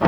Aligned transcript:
It 0.00 0.06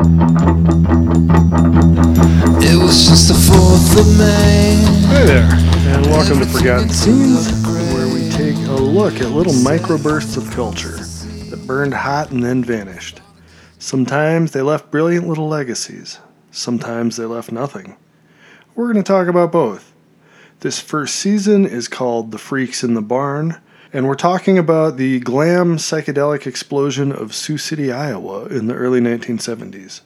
was 2.80 3.08
just 3.08 3.26
the 3.26 3.34
4th 3.34 3.98
of 3.98 4.06
May. 4.16 4.76
Hey 5.08 5.26
there, 5.26 5.48
and 5.96 6.06
welcome 6.06 6.38
to 6.38 6.46
Forgotten 6.46 6.90
Scenes, 6.90 7.50
where 7.66 8.06
we 8.14 8.30
take 8.30 8.54
a 8.68 8.80
look 8.80 9.14
at 9.14 9.32
little 9.32 9.52
microbursts 9.52 10.36
of 10.36 10.48
culture 10.52 10.96
that 11.50 11.66
burned 11.66 11.94
hot 11.94 12.30
and 12.30 12.40
then 12.40 12.62
vanished. 12.62 13.20
Sometimes 13.80 14.52
they 14.52 14.62
left 14.62 14.92
brilliant 14.92 15.26
little 15.26 15.48
legacies, 15.48 16.20
sometimes 16.52 17.16
they 17.16 17.24
left 17.24 17.50
nothing. 17.50 17.96
We're 18.76 18.92
going 18.92 19.02
to 19.02 19.12
talk 19.12 19.26
about 19.26 19.50
both. 19.50 19.92
This 20.60 20.78
first 20.78 21.16
season 21.16 21.66
is 21.66 21.88
called 21.88 22.30
The 22.30 22.38
Freaks 22.38 22.84
in 22.84 22.94
the 22.94 23.02
Barn, 23.02 23.60
and 23.92 24.06
we're 24.06 24.14
talking 24.14 24.56
about 24.56 24.96
the 24.96 25.20
glam 25.20 25.76
psychedelic 25.76 26.46
explosion 26.46 27.10
of 27.10 27.34
Sioux 27.34 27.58
City, 27.58 27.90
Iowa 27.90 28.46
in 28.46 28.66
the 28.66 28.74
early 28.74 29.00
1970s. 29.00 30.02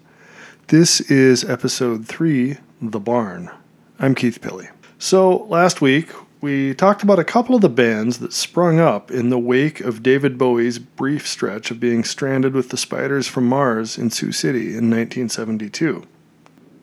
This 0.69 1.01
is 1.03 1.45
episode 1.45 2.07
3 2.07 2.57
The 2.81 3.01
Barn. 3.01 3.51
I'm 3.99 4.15
Keith 4.15 4.41
Pilley. 4.41 4.71
So, 4.99 5.45
last 5.45 5.83
week, 5.83 6.09
we 6.41 6.75
talked 6.75 7.03
about 7.03 7.19
a 7.19 7.25
couple 7.25 7.55
of 7.55 7.61
the 7.61 7.69
bands 7.69 8.19
that 8.19 8.33
sprung 8.33 8.81
up 8.81 9.11
in 9.11 9.29
the 9.29 9.39
wake 9.39 9.81
of 9.81 10.03
David 10.03 10.39
Bowie's 10.39 10.79
brief 10.79 11.29
stretch 11.29 11.71
of 11.71 11.81
being 11.81 12.05
stranded 12.05 12.55
with 12.55 12.71
the 12.71 12.77
Spiders 12.79 13.27
from 13.27 13.47
Mars 13.47 13.99
in 13.99 14.11
Sioux 14.11 14.33
City 14.33 14.69
in 14.69 14.91
1972. 14.91 16.07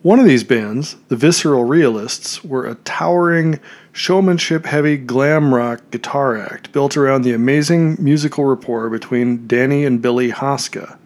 One 0.02 0.18
of 0.18 0.26
these 0.26 0.42
bands, 0.42 0.96
the 1.06 1.14
Visceral 1.14 1.62
Realists, 1.62 2.42
were 2.42 2.66
a 2.66 2.74
towering, 2.74 3.60
showmanship 3.92 4.66
heavy 4.66 4.96
glam 4.96 5.54
rock 5.54 5.80
guitar 5.92 6.36
act 6.36 6.72
built 6.72 6.96
around 6.96 7.22
the 7.22 7.32
amazing 7.32 7.96
musical 8.00 8.44
rapport 8.44 8.90
between 8.90 9.46
Danny 9.46 9.84
and 9.84 10.02
Billy 10.02 10.32
Hoska. 10.32 10.98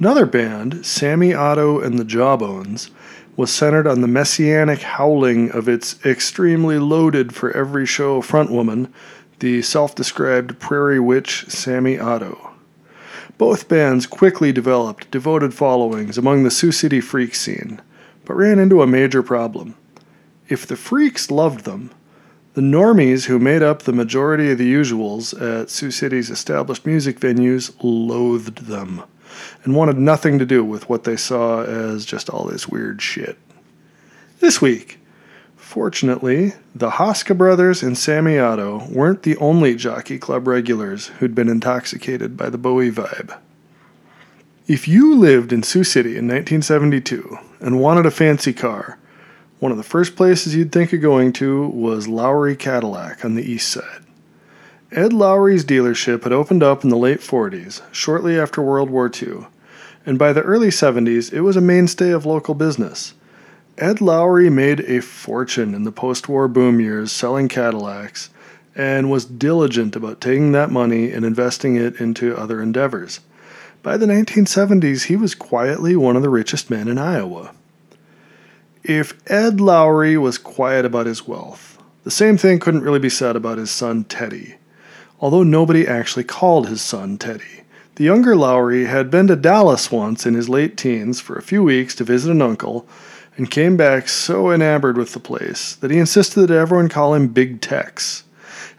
Another 0.00 0.26
band, 0.26 0.84
Sammy 0.84 1.32
Otto 1.32 1.78
and 1.78 1.96
the 1.96 2.04
Jawbones, 2.04 2.90
was 3.36 3.52
centered 3.52 3.86
on 3.86 4.00
the 4.00 4.08
messianic 4.08 4.82
howling 4.82 5.52
of 5.52 5.68
its 5.68 6.04
extremely 6.04 6.80
loaded 6.80 7.36
for 7.36 7.56
every 7.56 7.86
show 7.86 8.20
frontwoman, 8.20 8.88
the 9.38 9.62
self 9.62 9.94
described 9.94 10.58
prairie 10.58 10.98
witch 10.98 11.44
Sammy 11.46 12.00
Otto. 12.00 12.50
Both 13.38 13.68
bands 13.68 14.06
quickly 14.06 14.50
developed 14.50 15.08
devoted 15.12 15.54
followings 15.54 16.18
among 16.18 16.42
the 16.42 16.50
Sioux 16.50 16.72
City 16.72 17.00
freak 17.00 17.36
scene, 17.36 17.80
but 18.28 18.36
ran 18.36 18.58
into 18.58 18.82
a 18.82 18.86
major 18.86 19.22
problem. 19.22 19.74
If 20.48 20.66
the 20.66 20.76
freaks 20.76 21.30
loved 21.30 21.64
them, 21.64 21.90
the 22.52 22.60
normies 22.60 23.24
who 23.24 23.38
made 23.38 23.62
up 23.62 23.82
the 23.82 23.92
majority 23.92 24.50
of 24.50 24.58
the 24.58 24.72
usuals 24.72 25.32
at 25.40 25.70
Sioux 25.70 25.90
City's 25.90 26.28
established 26.28 26.84
music 26.84 27.20
venues 27.20 27.72
loathed 27.82 28.66
them 28.66 29.02
and 29.64 29.74
wanted 29.74 29.96
nothing 29.96 30.38
to 30.38 30.44
do 30.46 30.62
with 30.62 30.90
what 30.90 31.04
they 31.04 31.16
saw 31.16 31.62
as 31.62 32.04
just 32.04 32.28
all 32.28 32.44
this 32.44 32.68
weird 32.68 33.00
shit. 33.00 33.38
This 34.40 34.60
week, 34.60 34.98
fortunately, 35.56 36.52
the 36.74 36.90
Hoska 36.90 37.36
brothers 37.36 37.82
and 37.82 37.96
Sammy 37.96 38.38
Otto 38.38 38.86
weren't 38.90 39.22
the 39.22 39.38
only 39.38 39.74
Jockey 39.74 40.18
Club 40.18 40.46
regulars 40.46 41.06
who'd 41.06 41.34
been 41.34 41.48
intoxicated 41.48 42.36
by 42.36 42.50
the 42.50 42.58
Bowie 42.58 42.90
vibe. 42.90 43.38
If 44.66 44.86
you 44.86 45.16
lived 45.16 45.50
in 45.50 45.62
Sioux 45.62 45.84
City 45.84 46.10
in 46.10 46.28
1972 46.28 47.38
and 47.60 47.80
wanted 47.80 48.06
a 48.06 48.10
fancy 48.10 48.52
car, 48.52 48.98
one 49.60 49.72
of 49.72 49.78
the 49.78 49.84
first 49.84 50.14
places 50.14 50.54
you'd 50.54 50.70
think 50.70 50.92
of 50.92 51.00
going 51.00 51.32
to 51.34 51.66
was 51.68 52.06
Lowry 52.06 52.54
Cadillac 52.54 53.24
on 53.24 53.34
the 53.34 53.42
east 53.42 53.68
side. 53.68 54.04
Ed 54.92 55.12
Lowry's 55.12 55.64
dealership 55.64 56.22
had 56.22 56.32
opened 56.32 56.62
up 56.62 56.84
in 56.84 56.90
the 56.90 56.96
late 56.96 57.20
40s, 57.20 57.82
shortly 57.92 58.38
after 58.38 58.62
World 58.62 58.88
War 58.88 59.10
II, 59.10 59.46
and 60.06 60.18
by 60.18 60.32
the 60.32 60.42
early 60.42 60.68
70s 60.68 61.32
it 61.32 61.40
was 61.40 61.56
a 61.56 61.60
mainstay 61.60 62.10
of 62.10 62.24
local 62.24 62.54
business. 62.54 63.14
Ed 63.76 64.00
Lowry 64.00 64.48
made 64.48 64.80
a 64.80 65.00
fortune 65.00 65.74
in 65.74 65.84
the 65.84 65.92
post 65.92 66.28
war 66.28 66.48
boom 66.48 66.80
years 66.80 67.12
selling 67.12 67.48
Cadillacs 67.48 68.30
and 68.74 69.10
was 69.10 69.24
diligent 69.24 69.96
about 69.96 70.20
taking 70.20 70.52
that 70.52 70.70
money 70.70 71.10
and 71.10 71.24
investing 71.24 71.76
it 71.76 72.00
into 72.00 72.36
other 72.36 72.62
endeavors. 72.62 73.20
By 73.82 73.96
the 73.96 74.06
1970s, 74.06 75.04
he 75.04 75.16
was 75.16 75.34
quietly 75.34 75.96
one 75.96 76.16
of 76.16 76.22
the 76.22 76.28
richest 76.28 76.70
men 76.70 76.88
in 76.88 76.96
Iowa. 76.96 77.52
If 78.88 79.12
Ed 79.30 79.60
Lowry 79.60 80.16
was 80.16 80.38
quiet 80.38 80.86
about 80.86 81.04
his 81.04 81.28
wealth, 81.28 81.76
the 82.04 82.10
same 82.10 82.38
thing 82.38 82.58
couldn't 82.58 82.84
really 82.84 82.98
be 82.98 83.10
said 83.10 83.36
about 83.36 83.58
his 83.58 83.70
son 83.70 84.04
Teddy. 84.04 84.54
Although 85.20 85.42
nobody 85.42 85.86
actually 85.86 86.24
called 86.24 86.68
his 86.68 86.80
son 86.80 87.18
Teddy. 87.18 87.64
The 87.96 88.04
younger 88.04 88.34
Lowry 88.34 88.86
had 88.86 89.10
been 89.10 89.26
to 89.26 89.36
Dallas 89.36 89.92
once 89.92 90.24
in 90.24 90.32
his 90.32 90.48
late 90.48 90.78
teens 90.78 91.20
for 91.20 91.36
a 91.36 91.42
few 91.42 91.62
weeks 91.62 91.94
to 91.96 92.04
visit 92.04 92.30
an 92.30 92.40
uncle 92.40 92.88
and 93.36 93.50
came 93.50 93.76
back 93.76 94.08
so 94.08 94.50
enamored 94.50 94.96
with 94.96 95.12
the 95.12 95.20
place 95.20 95.74
that 95.74 95.90
he 95.90 95.98
insisted 95.98 96.46
that 96.46 96.50
everyone 96.50 96.88
call 96.88 97.12
him 97.12 97.28
Big 97.28 97.60
Tex 97.60 98.24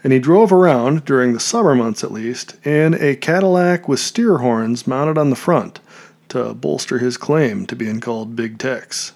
and 0.02 0.12
he 0.12 0.18
drove 0.18 0.52
around, 0.52 1.04
during 1.04 1.34
the 1.34 1.38
summer 1.38 1.76
months 1.76 2.02
at 2.02 2.10
least, 2.10 2.56
in 2.66 2.94
a 2.94 3.14
Cadillac 3.14 3.86
with 3.86 4.00
steer 4.00 4.38
horns 4.38 4.88
mounted 4.88 5.18
on 5.18 5.30
the 5.30 5.36
front 5.36 5.78
to 6.30 6.52
bolster 6.52 6.98
his 6.98 7.16
claim 7.16 7.64
to 7.66 7.76
being 7.76 8.00
called 8.00 8.34
Big 8.34 8.58
Tex. 8.58 9.12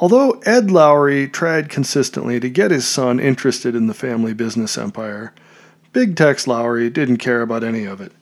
Although 0.00 0.40
Ed 0.46 0.70
Lowry 0.70 1.26
tried 1.26 1.68
consistently 1.68 2.38
to 2.38 2.48
get 2.48 2.70
his 2.70 2.86
son 2.86 3.18
interested 3.18 3.74
in 3.74 3.88
the 3.88 3.94
family 3.94 4.32
business 4.32 4.78
empire, 4.78 5.34
Big 5.92 6.14
Tex 6.14 6.46
Lowry 6.46 6.88
didn't 6.88 7.16
care 7.16 7.42
about 7.42 7.64
any 7.64 7.84
of 7.84 8.00
it. 8.00 8.12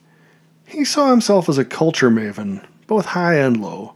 He 0.65 0.83
saw 0.83 1.11
himself 1.11 1.47
as 1.47 1.59
a 1.59 1.63
culture 1.63 2.09
maven, 2.09 2.65
both 2.87 3.05
high 3.05 3.35
and 3.35 3.61
low, 3.61 3.93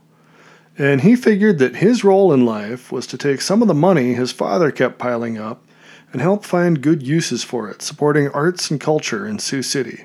and 0.78 1.00
he 1.00 1.16
figured 1.16 1.58
that 1.58 1.76
his 1.76 2.04
role 2.04 2.32
in 2.32 2.46
life 2.46 2.92
was 2.92 3.04
to 3.08 3.18
take 3.18 3.40
some 3.40 3.62
of 3.62 3.68
the 3.68 3.74
money 3.74 4.14
his 4.14 4.30
father 4.30 4.70
kept 4.70 4.98
piling 5.00 5.36
up 5.36 5.64
and 6.12 6.22
help 6.22 6.44
find 6.44 6.82
good 6.82 7.02
uses 7.02 7.42
for 7.42 7.68
it, 7.68 7.82
supporting 7.82 8.28
arts 8.28 8.70
and 8.70 8.80
culture 8.80 9.26
in 9.26 9.40
Sioux 9.40 9.62
City. 9.62 10.04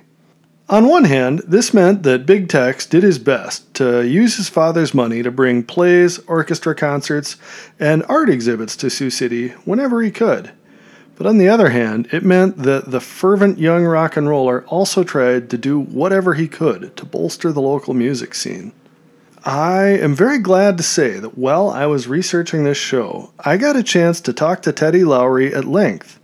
On 0.69 0.89
one 0.89 1.05
hand, 1.05 1.43
this 1.47 1.73
meant 1.73 2.03
that 2.03 2.25
Big 2.25 2.49
Tex 2.49 2.85
did 2.85 3.01
his 3.01 3.19
best 3.19 3.73
to 3.75 4.05
use 4.05 4.35
his 4.35 4.49
father's 4.49 4.93
money 4.93 5.23
to 5.23 5.31
bring 5.31 5.63
plays, 5.63 6.19
orchestra 6.27 6.75
concerts, 6.75 7.37
and 7.79 8.03
art 8.09 8.29
exhibits 8.29 8.75
to 8.77 8.89
Sioux 8.89 9.09
City 9.09 9.49
whenever 9.63 10.01
he 10.01 10.11
could. 10.11 10.51
But 11.15 11.25
on 11.25 11.37
the 11.37 11.47
other 11.47 11.69
hand, 11.69 12.09
it 12.11 12.25
meant 12.25 12.63
that 12.63 12.91
the 12.91 12.99
fervent 12.99 13.59
young 13.59 13.85
rock 13.85 14.17
and 14.17 14.27
roller 14.27 14.65
also 14.65 15.05
tried 15.05 15.49
to 15.51 15.57
do 15.57 15.79
whatever 15.79 16.33
he 16.33 16.49
could 16.49 16.97
to 16.97 17.05
bolster 17.05 17.53
the 17.53 17.61
local 17.61 17.93
music 17.93 18.35
scene. 18.35 18.73
I 19.45 19.83
am 19.85 20.13
very 20.13 20.37
glad 20.37 20.75
to 20.77 20.83
say 20.83 21.17
that 21.17 21.37
while 21.37 21.69
I 21.69 21.85
was 21.85 22.09
researching 22.09 22.65
this 22.65 22.77
show, 22.77 23.31
I 23.39 23.55
got 23.55 23.77
a 23.77 23.83
chance 23.83 24.19
to 24.19 24.33
talk 24.33 24.63
to 24.63 24.73
Teddy 24.73 25.05
Lowry 25.05 25.53
at 25.53 25.63
length. 25.63 26.19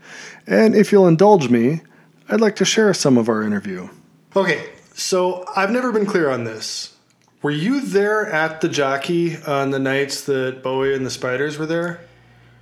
And 0.45 0.75
if 0.75 0.91
you'll 0.91 1.07
indulge 1.07 1.47
me, 1.49 1.79
I'd 2.27 2.41
like 2.41 2.57
to 2.57 2.65
share 2.65 2.93
some 2.93 3.17
of 3.17 3.29
our 3.29 3.41
interview. 3.41 3.87
Okay, 4.35 4.67
so 4.95 5.45
I've 5.55 5.69
never 5.69 5.91
been 5.91 6.07
clear 6.07 6.31
on 6.31 6.43
this. 6.43 6.95
Were 7.43 7.51
you 7.51 7.81
there 7.81 8.25
at 8.25 8.61
the 8.61 8.67
jockey 8.67 9.37
on 9.43 9.69
the 9.69 9.77
nights 9.77 10.23
that 10.23 10.63
Bowie 10.63 10.95
and 10.95 11.05
the 11.05 11.11
Spiders 11.11 11.59
were 11.59 11.67
there? 11.67 12.01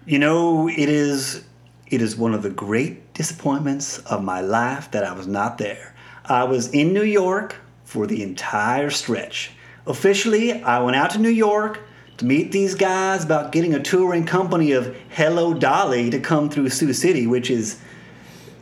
You 0.05 0.19
know, 0.19 0.67
it 0.67 0.89
is 0.89 1.45
it 1.87 2.01
is 2.01 2.17
one 2.17 2.33
of 2.33 2.43
the 2.43 2.49
great 2.49 3.13
disappointments 3.13 3.99
of 3.99 4.21
my 4.21 4.41
life 4.41 4.91
that 4.91 5.05
I 5.05 5.13
was 5.13 5.27
not 5.27 5.59
there. 5.59 5.95
I 6.25 6.43
was 6.43 6.67
in 6.73 6.91
New 6.91 7.03
York 7.03 7.55
for 7.85 8.05
the 8.05 8.21
entire 8.21 8.89
stretch. 8.89 9.51
Officially, 9.87 10.61
I 10.61 10.81
went 10.81 10.97
out 10.97 11.11
to 11.11 11.19
New 11.19 11.29
York 11.29 11.79
to 12.17 12.25
meet 12.25 12.51
these 12.51 12.75
guys 12.75 13.23
about 13.23 13.53
getting 13.53 13.73
a 13.73 13.79
touring 13.81 14.25
company 14.25 14.73
of 14.73 14.93
Hello 15.07 15.53
Dolly 15.53 16.09
to 16.09 16.19
come 16.19 16.49
through 16.49 16.67
Sioux 16.67 16.91
City, 16.91 17.27
which 17.27 17.49
is, 17.49 17.79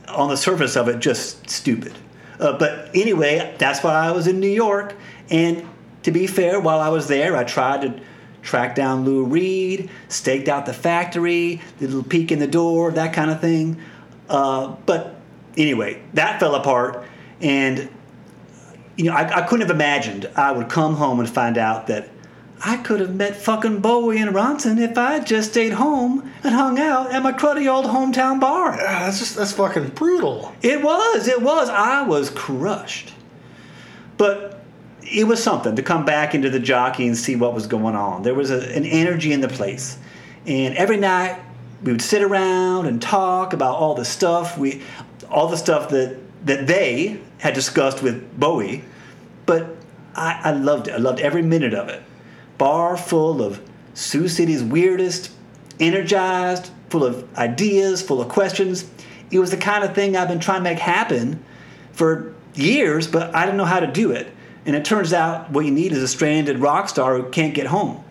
on 0.06 0.28
the 0.28 0.36
surface 0.36 0.76
of 0.76 0.86
it, 0.86 1.00
just 1.00 1.50
stupid. 1.50 1.92
Uh, 2.40 2.56
but 2.58 2.88
anyway, 2.94 3.54
that's 3.58 3.84
why 3.84 3.92
I 3.92 4.10
was 4.12 4.26
in 4.26 4.40
New 4.40 4.48
York. 4.48 4.94
And 5.28 5.68
to 6.02 6.10
be 6.10 6.26
fair, 6.26 6.58
while 6.58 6.80
I 6.80 6.88
was 6.88 7.06
there, 7.06 7.36
I 7.36 7.44
tried 7.44 7.82
to 7.82 8.00
track 8.42 8.74
down 8.74 9.04
Lou 9.04 9.24
Reed, 9.24 9.90
staked 10.08 10.48
out 10.48 10.64
the 10.64 10.72
factory, 10.72 11.60
the 11.78 11.86
little 11.86 12.02
peek 12.02 12.32
in 12.32 12.38
the 12.38 12.46
door, 12.46 12.90
that 12.92 13.12
kind 13.12 13.30
of 13.30 13.40
thing. 13.40 13.80
Uh, 14.28 14.76
but 14.86 15.16
anyway, 15.56 16.02
that 16.14 16.40
fell 16.40 16.54
apart. 16.54 17.04
And 17.40 17.90
you 18.96 19.04
know, 19.04 19.12
I, 19.12 19.42
I 19.42 19.42
couldn't 19.42 19.66
have 19.66 19.74
imagined 19.74 20.30
I 20.34 20.52
would 20.52 20.68
come 20.68 20.94
home 20.94 21.20
and 21.20 21.28
find 21.28 21.58
out 21.58 21.86
that 21.88 22.08
I 22.62 22.76
could 22.76 23.00
have 23.00 23.14
met 23.14 23.36
fucking 23.36 23.80
Bowie 23.80 24.18
and 24.18 24.34
Ronson 24.34 24.78
if 24.78 24.98
I 24.98 25.14
had 25.14 25.26
just 25.26 25.52
stayed 25.52 25.72
home 25.72 26.30
and 26.44 26.54
hung 26.54 26.78
out 26.78 27.10
at 27.10 27.22
my 27.22 27.32
cruddy 27.32 27.72
old 27.72 27.86
hometown 27.86 28.38
bar. 28.38 28.76
Yeah, 28.76 29.04
that's 29.04 29.18
just 29.18 29.36
that's 29.36 29.52
fucking 29.52 29.90
brutal. 29.90 30.54
It 30.60 30.82
was, 30.82 31.26
it 31.26 31.40
was. 31.40 31.70
I 31.70 32.02
was 32.02 32.28
crushed. 32.28 33.14
But 34.18 34.60
it 35.02 35.26
was 35.26 35.42
something 35.42 35.76
to 35.76 35.82
come 35.82 36.04
back 36.04 36.34
into 36.34 36.50
the 36.50 36.60
jockey 36.60 37.06
and 37.06 37.16
see 37.16 37.34
what 37.34 37.54
was 37.54 37.66
going 37.66 37.96
on. 37.96 38.22
There 38.22 38.34
was 38.34 38.50
a, 38.50 38.60
an 38.76 38.84
energy 38.84 39.32
in 39.32 39.40
the 39.40 39.48
place. 39.48 39.98
And 40.46 40.74
every 40.76 40.98
night 40.98 41.40
we 41.82 41.92
would 41.92 42.02
sit 42.02 42.22
around 42.22 42.86
and 42.86 43.00
talk 43.00 43.54
about 43.54 43.76
all 43.76 43.94
the 43.94 44.04
stuff 44.04 44.58
we 44.58 44.82
all 45.30 45.48
the 45.48 45.56
stuff 45.56 45.88
that 45.90 46.18
that 46.44 46.66
they 46.66 47.20
had 47.38 47.54
discussed 47.54 48.02
with 48.02 48.38
Bowie, 48.38 48.84
but 49.46 49.76
I, 50.14 50.40
I 50.44 50.50
loved 50.52 50.88
it. 50.88 50.92
I 50.92 50.96
loved 50.96 51.20
every 51.20 51.42
minute 51.42 51.74
of 51.74 51.88
it. 51.88 52.02
Bar 52.60 52.94
full 52.94 53.40
of 53.40 53.58
Sioux 53.94 54.28
City's 54.28 54.62
weirdest, 54.62 55.32
energized, 55.80 56.70
full 56.90 57.04
of 57.04 57.26
ideas, 57.38 58.02
full 58.02 58.20
of 58.20 58.28
questions. 58.28 58.88
It 59.30 59.38
was 59.38 59.50
the 59.50 59.56
kind 59.56 59.82
of 59.82 59.94
thing 59.94 60.14
I've 60.14 60.28
been 60.28 60.40
trying 60.40 60.58
to 60.58 60.64
make 60.64 60.78
happen 60.78 61.42
for 61.92 62.34
years, 62.54 63.06
but 63.06 63.34
I 63.34 63.46
didn't 63.46 63.56
know 63.56 63.64
how 63.64 63.80
to 63.80 63.86
do 63.86 64.10
it. 64.10 64.30
And 64.66 64.76
it 64.76 64.84
turns 64.84 65.14
out 65.14 65.50
what 65.50 65.64
you 65.64 65.70
need 65.70 65.92
is 65.92 66.02
a 66.02 66.08
stranded 66.08 66.58
rock 66.58 66.90
star 66.90 67.16
who 67.16 67.30
can't 67.30 67.54
get 67.54 67.66
home. 67.66 68.04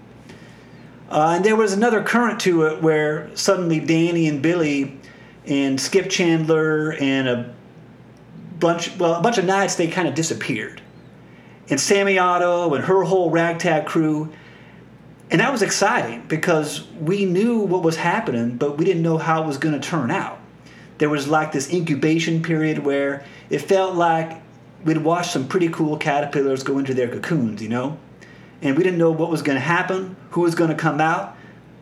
Uh, 1.11 1.33
and 1.35 1.45
there 1.45 1.55
was 1.55 1.73
another 1.73 2.01
current 2.01 2.39
to 2.39 2.63
it 2.63 2.81
where 2.81 3.29
suddenly 3.35 3.79
Danny 3.79 4.27
and 4.27 4.41
Billy 4.41 4.97
and 5.45 5.79
Skip 5.79 6.09
Chandler 6.09 6.93
and 6.93 7.27
a 7.27 7.53
bunch, 8.59 8.97
well, 8.97 9.13
a 9.13 9.21
bunch 9.21 9.37
of 9.37 9.45
nights 9.45 9.75
they 9.75 9.87
kind 9.87 10.07
of 10.07 10.15
disappeared. 10.15 10.81
And 11.69 11.79
Sammy 11.79 12.17
Otto 12.17 12.73
and 12.73 12.83
her 12.85 13.03
whole 13.03 13.29
ragtag 13.29 13.85
crew. 13.85 14.31
And 15.31 15.41
that 15.41 15.51
was 15.51 15.61
exciting 15.61 16.25
because 16.27 16.87
we 16.99 17.25
knew 17.25 17.59
what 17.59 17.83
was 17.83 17.95
happening, 17.95 18.57
but 18.57 18.77
we 18.77 18.85
didn't 18.85 19.03
know 19.03 19.17
how 19.17 19.43
it 19.43 19.47
was 19.47 19.57
going 19.57 19.79
to 19.79 19.87
turn 19.87 20.09
out. 20.09 20.39
There 20.97 21.09
was 21.09 21.27
like 21.27 21.51
this 21.51 21.71
incubation 21.71 22.41
period 22.41 22.79
where 22.79 23.23
it 23.49 23.59
felt 23.59 23.95
like 23.95 24.41
we'd 24.83 24.97
watched 24.97 25.31
some 25.31 25.47
pretty 25.47 25.69
cool 25.69 25.97
caterpillars 25.97 26.63
go 26.63 26.77
into 26.79 26.93
their 26.93 27.07
cocoons, 27.07 27.61
you 27.61 27.69
know? 27.69 27.97
And 28.61 28.75
we 28.75 28.83
didn't 28.83 28.97
know 28.97 29.11
what 29.11 29.29
was 29.29 29.41
going 29.41 29.55
to 29.55 29.63
happen, 29.63 30.15
who 30.31 30.41
was 30.41 30.55
going 30.55 30.69
to 30.69 30.75
come 30.75 30.99
out, 30.99 31.37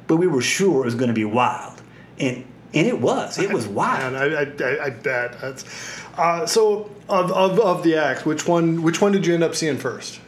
but 0.07 0.17
we 0.17 0.27
were 0.27 0.41
sure 0.41 0.81
it 0.81 0.85
was 0.85 0.95
going 0.95 1.07
to 1.07 1.13
be 1.13 1.25
wild. 1.25 1.81
And 2.19 2.45
and 2.73 2.87
it 2.87 2.99
was. 2.99 3.37
It 3.39 3.51
was 3.51 3.67
wild. 3.67 4.13
Man, 4.13 4.33
I, 4.33 4.63
I, 4.63 4.85
I 4.85 4.89
bet. 4.89 5.39
That's, 5.39 6.01
uh, 6.17 6.45
so 6.45 6.89
of, 7.09 7.31
of, 7.31 7.59
of 7.59 7.83
the 7.83 7.95
acts, 7.95 8.25
which 8.25 8.47
one 8.47 8.83
which 8.83 9.01
one 9.01 9.11
did 9.11 9.25
you 9.25 9.33
end 9.33 9.43
up 9.43 9.55
seeing 9.55 9.77
first? 9.77 10.19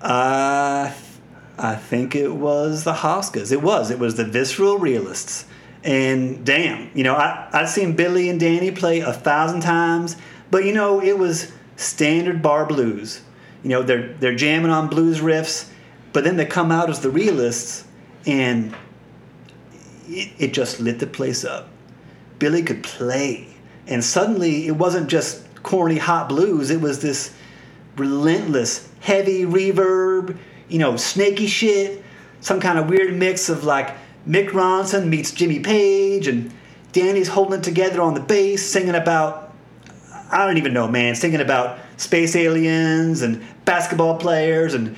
Uh, 0.00 0.92
I 1.58 1.76
think 1.76 2.16
it 2.16 2.34
was 2.34 2.84
the 2.84 2.92
Hoskas. 2.92 3.52
It 3.52 3.62
was. 3.62 3.90
It 3.90 3.98
was 3.98 4.16
the 4.16 4.24
Visceral 4.24 4.78
Realists. 4.78 5.46
And 5.84 6.44
damn, 6.44 6.90
you 6.94 7.02
know, 7.02 7.14
I, 7.14 7.48
I've 7.52 7.68
seen 7.68 7.96
Billy 7.96 8.28
and 8.28 8.38
Danny 8.38 8.70
play 8.70 9.00
a 9.00 9.12
thousand 9.12 9.60
times, 9.60 10.16
but 10.50 10.64
you 10.64 10.72
know, 10.72 11.00
it 11.00 11.18
was 11.18 11.52
standard 11.76 12.40
bar 12.42 12.66
blues. 12.66 13.20
You 13.62 13.70
know, 13.70 13.82
they're 13.82 14.12
they're 14.14 14.34
jamming 14.34 14.70
on 14.70 14.88
blues 14.88 15.20
riffs, 15.20 15.68
but 16.12 16.24
then 16.24 16.36
they 16.36 16.46
come 16.46 16.70
out 16.70 16.90
as 16.90 17.00
the 17.00 17.10
realists 17.10 17.84
and 18.26 18.74
it, 20.12 20.32
it 20.38 20.52
just 20.52 20.80
lit 20.80 20.98
the 20.98 21.06
place 21.06 21.44
up. 21.44 21.68
Billy 22.38 22.62
could 22.62 22.82
play. 22.82 23.48
And 23.86 24.04
suddenly 24.04 24.66
it 24.66 24.76
wasn't 24.76 25.08
just 25.08 25.46
corny 25.62 25.98
hot 25.98 26.28
blues, 26.28 26.70
it 26.70 26.80
was 26.80 27.00
this 27.00 27.34
relentless, 27.96 28.88
heavy 29.00 29.44
reverb, 29.44 30.36
you 30.68 30.78
know, 30.78 30.96
snaky 30.96 31.46
shit, 31.46 32.02
some 32.40 32.58
kind 32.60 32.78
of 32.78 32.88
weird 32.88 33.14
mix 33.14 33.48
of 33.48 33.64
like 33.64 33.94
Mick 34.26 34.50
Ronson 34.50 35.08
meets 35.08 35.32
Jimmy 35.32 35.60
Page, 35.60 36.26
and 36.26 36.52
Danny's 36.92 37.28
holding 37.28 37.60
it 37.60 37.62
together 37.62 38.00
on 38.00 38.14
the 38.14 38.20
bass, 38.20 38.64
singing 38.64 38.94
about, 38.94 39.52
I 40.30 40.46
don't 40.46 40.58
even 40.58 40.72
know, 40.72 40.88
man, 40.88 41.14
singing 41.14 41.40
about 41.40 41.78
space 41.96 42.34
aliens 42.36 43.22
and 43.22 43.44
basketball 43.64 44.16
players 44.16 44.74
and 44.74 44.96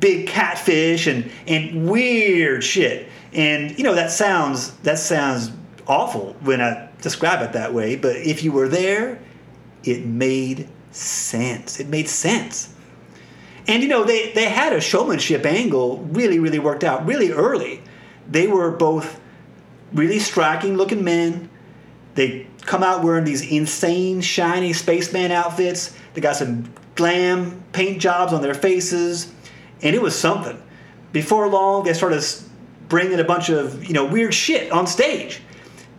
big 0.00 0.26
catfish 0.26 1.06
and, 1.06 1.30
and 1.46 1.88
weird 1.88 2.64
shit. 2.64 3.08
And 3.32 3.76
you 3.78 3.84
know 3.84 3.94
that 3.94 4.10
sounds 4.10 4.72
that 4.78 4.98
sounds 4.98 5.50
awful 5.86 6.36
when 6.40 6.60
I 6.60 6.88
describe 7.00 7.42
it 7.42 7.52
that 7.52 7.74
way, 7.74 7.96
but 7.96 8.16
if 8.16 8.42
you 8.42 8.52
were 8.52 8.68
there, 8.68 9.18
it 9.84 10.06
made 10.06 10.68
sense. 10.90 11.80
It 11.80 11.88
made 11.88 12.08
sense. 12.08 12.74
And 13.66 13.82
you 13.82 13.88
know, 13.88 14.04
they, 14.04 14.32
they 14.32 14.46
had 14.46 14.72
a 14.72 14.80
showmanship 14.80 15.46
angle 15.46 15.98
really, 15.98 16.38
really 16.38 16.58
worked 16.58 16.84
out 16.84 17.06
really 17.06 17.30
early. 17.30 17.82
They 18.30 18.46
were 18.46 18.70
both 18.70 19.20
really 19.92 20.18
striking 20.18 20.76
looking 20.76 21.04
men. 21.04 21.48
They 22.14 22.46
come 22.62 22.82
out 22.82 23.02
wearing 23.02 23.24
these 23.24 23.50
insane, 23.50 24.20
shiny 24.20 24.72
spaceman 24.72 25.32
outfits. 25.32 25.96
They 26.14 26.20
got 26.20 26.36
some 26.36 26.72
glam 26.94 27.62
paint 27.72 28.00
jobs 28.00 28.32
on 28.32 28.42
their 28.42 28.54
faces, 28.54 29.32
and 29.80 29.94
it 29.96 30.02
was 30.02 30.16
something. 30.18 30.60
Before 31.12 31.48
long, 31.48 31.84
they 31.84 31.94
started 31.94 32.22
bringing 32.92 33.18
a 33.18 33.24
bunch 33.24 33.48
of 33.48 33.82
you 33.88 33.94
know 33.94 34.04
weird 34.04 34.34
shit 34.34 34.70
on 34.70 34.86
stage. 34.86 35.40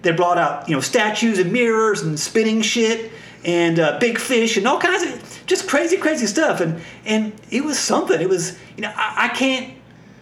They 0.03 0.11
brought 0.11 0.37
out 0.37 0.69
you 0.69 0.75
know 0.75 0.79
statues 0.79 1.39
and 1.39 1.51
mirrors 1.51 2.03
and 2.03 2.19
spinning 2.19 2.61
shit 2.61 3.11
and 3.43 3.79
uh, 3.79 3.97
big 3.99 4.19
fish 4.19 4.57
and 4.57 4.67
all 4.67 4.79
kinds 4.79 5.01
of 5.01 5.43
just 5.47 5.67
crazy, 5.67 5.97
crazy 5.97 6.27
stuff. 6.27 6.61
And 6.61 6.79
and 7.03 7.33
it 7.49 7.65
was 7.65 7.79
something. 7.79 8.21
It 8.21 8.29
was 8.29 8.59
you 8.77 8.83
know 8.83 8.93
I, 8.95 9.25
I 9.25 9.27
can't 9.29 9.73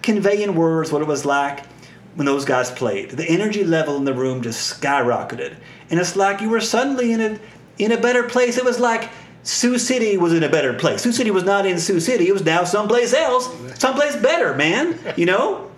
convey 0.01 0.41
in 0.43 0.55
words 0.55 0.93
what 0.93 1.01
it 1.01 1.09
was 1.09 1.25
like 1.25 1.65
when 2.15 2.25
those 2.25 2.45
guys 2.45 2.71
played. 2.71 3.11
The 3.11 3.27
energy 3.27 3.65
level 3.65 3.97
in 3.97 4.05
the 4.05 4.13
room 4.13 4.41
just 4.41 4.81
skyrocketed, 4.81 5.57
and 5.89 5.99
it's 5.99 6.15
like 6.15 6.39
you 6.39 6.49
were 6.49 6.61
suddenly 6.61 7.11
in 7.11 7.19
a 7.19 7.39
in 7.79 7.91
a 7.91 7.99
better 7.99 8.23
place. 8.23 8.57
It 8.57 8.63
was 8.63 8.79
like 8.79 9.09
Sioux 9.43 9.77
City 9.77 10.15
was 10.15 10.31
in 10.31 10.43
a 10.43 10.49
better 10.49 10.73
place. 10.73 11.01
Sioux 11.01 11.11
City 11.11 11.31
was 11.31 11.43
not 11.43 11.65
in 11.65 11.77
Sioux 11.77 11.99
City. 11.99 12.29
It 12.29 12.33
was 12.33 12.45
now 12.45 12.63
someplace 12.63 13.13
else, 13.13 13.49
someplace 13.77 14.15
better, 14.15 14.55
man. 14.55 14.97
You 15.17 15.25
know. 15.25 15.70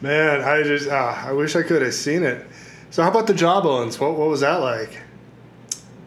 Man, 0.00 0.42
I 0.42 0.62
just 0.62 0.88
uh, 0.88 1.14
I 1.24 1.32
wish 1.32 1.56
I 1.56 1.62
could 1.62 1.82
have 1.82 1.94
seen 1.94 2.22
it. 2.22 2.46
So 2.90 3.02
how 3.02 3.10
about 3.10 3.26
the 3.26 3.34
Jawbones? 3.34 3.98
What 3.98 4.16
what 4.16 4.28
was 4.28 4.40
that 4.40 4.60
like? 4.60 5.02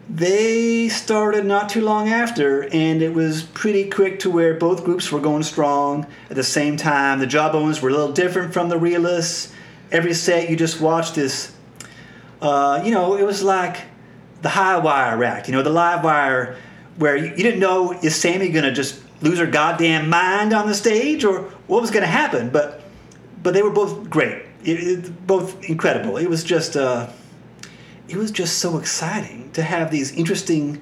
They 0.08 0.88
started 0.88 1.44
not 1.44 1.68
too 1.68 1.82
long 1.82 2.08
after, 2.08 2.64
and 2.72 3.00
it 3.00 3.14
was 3.14 3.42
pretty 3.42 3.88
quick 3.88 4.20
to 4.20 4.30
where 4.30 4.54
both 4.54 4.84
groups 4.84 5.12
were 5.12 5.20
going 5.20 5.44
strong 5.44 6.06
at 6.28 6.36
the 6.36 6.42
same 6.42 6.76
time. 6.76 7.20
The 7.20 7.26
Jawbones 7.26 7.80
were 7.80 7.90
a 7.90 7.92
little 7.92 8.12
different 8.12 8.52
from 8.52 8.68
the 8.68 8.78
Realists. 8.78 9.52
Every 9.92 10.14
set 10.14 10.50
you 10.50 10.56
just 10.56 10.80
watched 10.80 11.14
this, 11.14 11.52
uh, 12.42 12.82
you 12.84 12.90
know, 12.90 13.16
it 13.16 13.24
was 13.24 13.42
like 13.42 13.76
the 14.42 14.48
high 14.48 14.78
wire 14.78 15.22
act, 15.22 15.48
you 15.48 15.52
know, 15.52 15.62
the 15.62 15.70
live 15.70 16.02
wire, 16.02 16.56
where 16.96 17.16
you, 17.16 17.26
you 17.26 17.42
didn't 17.44 17.60
know 17.60 17.92
is 17.92 18.16
Sammy 18.16 18.48
gonna 18.50 18.72
just 18.72 19.00
lose 19.20 19.38
her 19.38 19.46
goddamn 19.46 20.08
mind 20.08 20.52
on 20.52 20.66
the 20.66 20.74
stage 20.74 21.24
or 21.24 21.42
what 21.66 21.80
was 21.80 21.90
gonna 21.92 22.06
happen, 22.06 22.50
but 22.50 22.82
but 23.42 23.54
they 23.54 23.62
were 23.62 23.70
both 23.70 24.10
great, 24.10 24.42
it, 24.64 24.72
it, 24.72 25.26
both 25.26 25.62
incredible. 25.64 26.16
It 26.16 26.28
was 26.28 26.44
just. 26.44 26.76
Uh, 26.76 27.10
it 28.10 28.16
was 28.16 28.32
just 28.32 28.58
so 28.58 28.76
exciting 28.76 29.50
to 29.52 29.62
have 29.62 29.92
these 29.92 30.12
interesting 30.12 30.80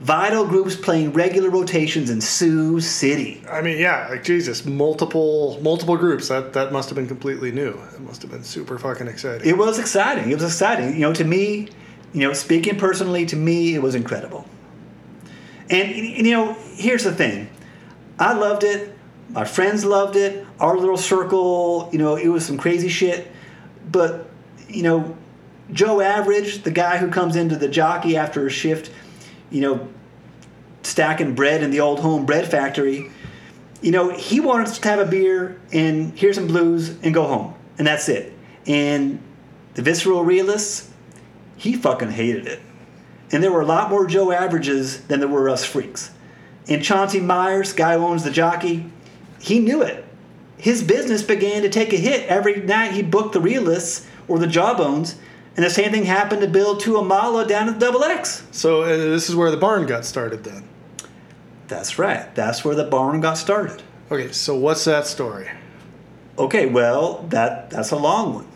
vital 0.00 0.46
groups 0.46 0.76
playing 0.76 1.12
regular 1.12 1.50
rotations 1.50 2.08
in 2.08 2.20
Sioux 2.20 2.80
City. 2.80 3.42
I 3.50 3.62
mean, 3.62 3.78
yeah, 3.78 4.06
like 4.08 4.22
Jesus, 4.22 4.64
multiple 4.64 5.58
multiple 5.60 5.96
groups. 5.96 6.28
That 6.28 6.52
that 6.52 6.72
must 6.72 6.88
have 6.88 6.96
been 6.96 7.08
completely 7.08 7.50
new. 7.50 7.70
It 7.94 8.00
must 8.00 8.22
have 8.22 8.30
been 8.30 8.44
super 8.44 8.78
fucking 8.78 9.08
exciting. 9.08 9.48
It 9.48 9.58
was 9.58 9.78
exciting. 9.78 10.30
It 10.30 10.34
was 10.34 10.44
exciting. 10.44 10.94
You 10.94 11.00
know, 11.00 11.14
to 11.14 11.24
me, 11.24 11.68
you 12.12 12.20
know, 12.20 12.32
speaking 12.32 12.76
personally, 12.78 13.26
to 13.26 13.36
me, 13.36 13.74
it 13.74 13.82
was 13.82 13.94
incredible. 13.94 14.46
And 15.70 15.90
you 15.94 16.30
know, 16.30 16.54
here's 16.74 17.04
the 17.04 17.12
thing. 17.12 17.50
I 18.18 18.34
loved 18.34 18.64
it. 18.64 18.96
My 19.30 19.44
friends 19.44 19.84
loved 19.84 20.16
it. 20.16 20.46
Our 20.60 20.76
little 20.76 20.96
circle, 20.96 21.88
you 21.92 21.98
know, 21.98 22.16
it 22.16 22.28
was 22.28 22.44
some 22.44 22.58
crazy 22.58 22.88
shit. 22.88 23.30
But, 23.90 24.28
you 24.68 24.82
know, 24.82 25.16
Joe 25.72 26.00
Average, 26.00 26.62
the 26.62 26.70
guy 26.70 26.98
who 26.98 27.10
comes 27.10 27.36
into 27.36 27.56
the 27.56 27.68
jockey 27.68 28.16
after 28.16 28.46
a 28.46 28.50
shift, 28.50 28.90
you 29.50 29.60
know, 29.60 29.88
stacking 30.82 31.34
bread 31.34 31.62
in 31.62 31.70
the 31.70 31.80
old 31.80 32.00
home 32.00 32.26
bread 32.26 32.50
factory, 32.50 33.10
you 33.80 33.92
know, 33.92 34.10
he 34.10 34.40
wanted 34.40 34.74
to 34.74 34.88
have 34.88 34.98
a 34.98 35.06
beer 35.06 35.60
and 35.72 36.16
hear 36.18 36.32
some 36.32 36.46
blues 36.46 36.98
and 37.02 37.14
go 37.14 37.24
home. 37.26 37.54
And 37.78 37.86
that's 37.86 38.08
it. 38.08 38.32
And 38.66 39.20
the 39.74 39.82
visceral 39.82 40.24
realists, 40.24 40.90
he 41.56 41.74
fucking 41.74 42.10
hated 42.10 42.46
it. 42.46 42.60
And 43.30 43.42
there 43.42 43.52
were 43.52 43.60
a 43.60 43.66
lot 43.66 43.90
more 43.90 44.06
Joe 44.06 44.32
Averages 44.32 45.02
than 45.02 45.20
there 45.20 45.28
were 45.28 45.48
us 45.48 45.64
freaks. 45.64 46.10
And 46.66 46.82
Chauncey 46.82 47.20
Myers, 47.20 47.72
guy 47.72 47.96
who 47.96 48.04
owns 48.04 48.24
the 48.24 48.30
jockey, 48.30 48.90
he 49.38 49.58
knew 49.58 49.82
it. 49.82 50.04
His 50.58 50.82
business 50.82 51.22
began 51.22 51.62
to 51.62 51.68
take 51.68 51.92
a 51.92 51.96
hit 51.96 52.26
every 52.28 52.60
night 52.62 52.92
he 52.92 53.02
booked 53.02 53.32
the 53.32 53.40
realists 53.40 54.06
or 54.26 54.38
the 54.38 54.46
jawbones 54.46 55.16
and 55.58 55.64
the 55.64 55.70
same 55.70 55.90
thing 55.90 56.04
happened 56.04 56.40
to 56.42 56.46
Bill 56.46 56.76
Tuamala 56.76 57.46
down 57.48 57.68
at 57.68 57.80
Double 57.80 58.04
X. 58.04 58.46
So 58.52 58.82
uh, 58.82 58.96
this 58.96 59.28
is 59.28 59.34
where 59.34 59.50
the 59.50 59.56
barn 59.56 59.86
got 59.86 60.04
started 60.04 60.44
then. 60.44 60.62
That's 61.66 61.98
right. 61.98 62.32
That's 62.36 62.64
where 62.64 62.76
the 62.76 62.84
barn 62.84 63.20
got 63.20 63.38
started. 63.38 63.82
Okay, 64.10 64.30
so 64.30 64.54
what's 64.56 64.84
that 64.84 65.06
story? 65.08 65.50
Okay, 66.38 66.66
well, 66.66 67.24
that 67.30 67.70
that's 67.70 67.90
a 67.90 67.96
long 67.96 68.34
one. 68.34 68.46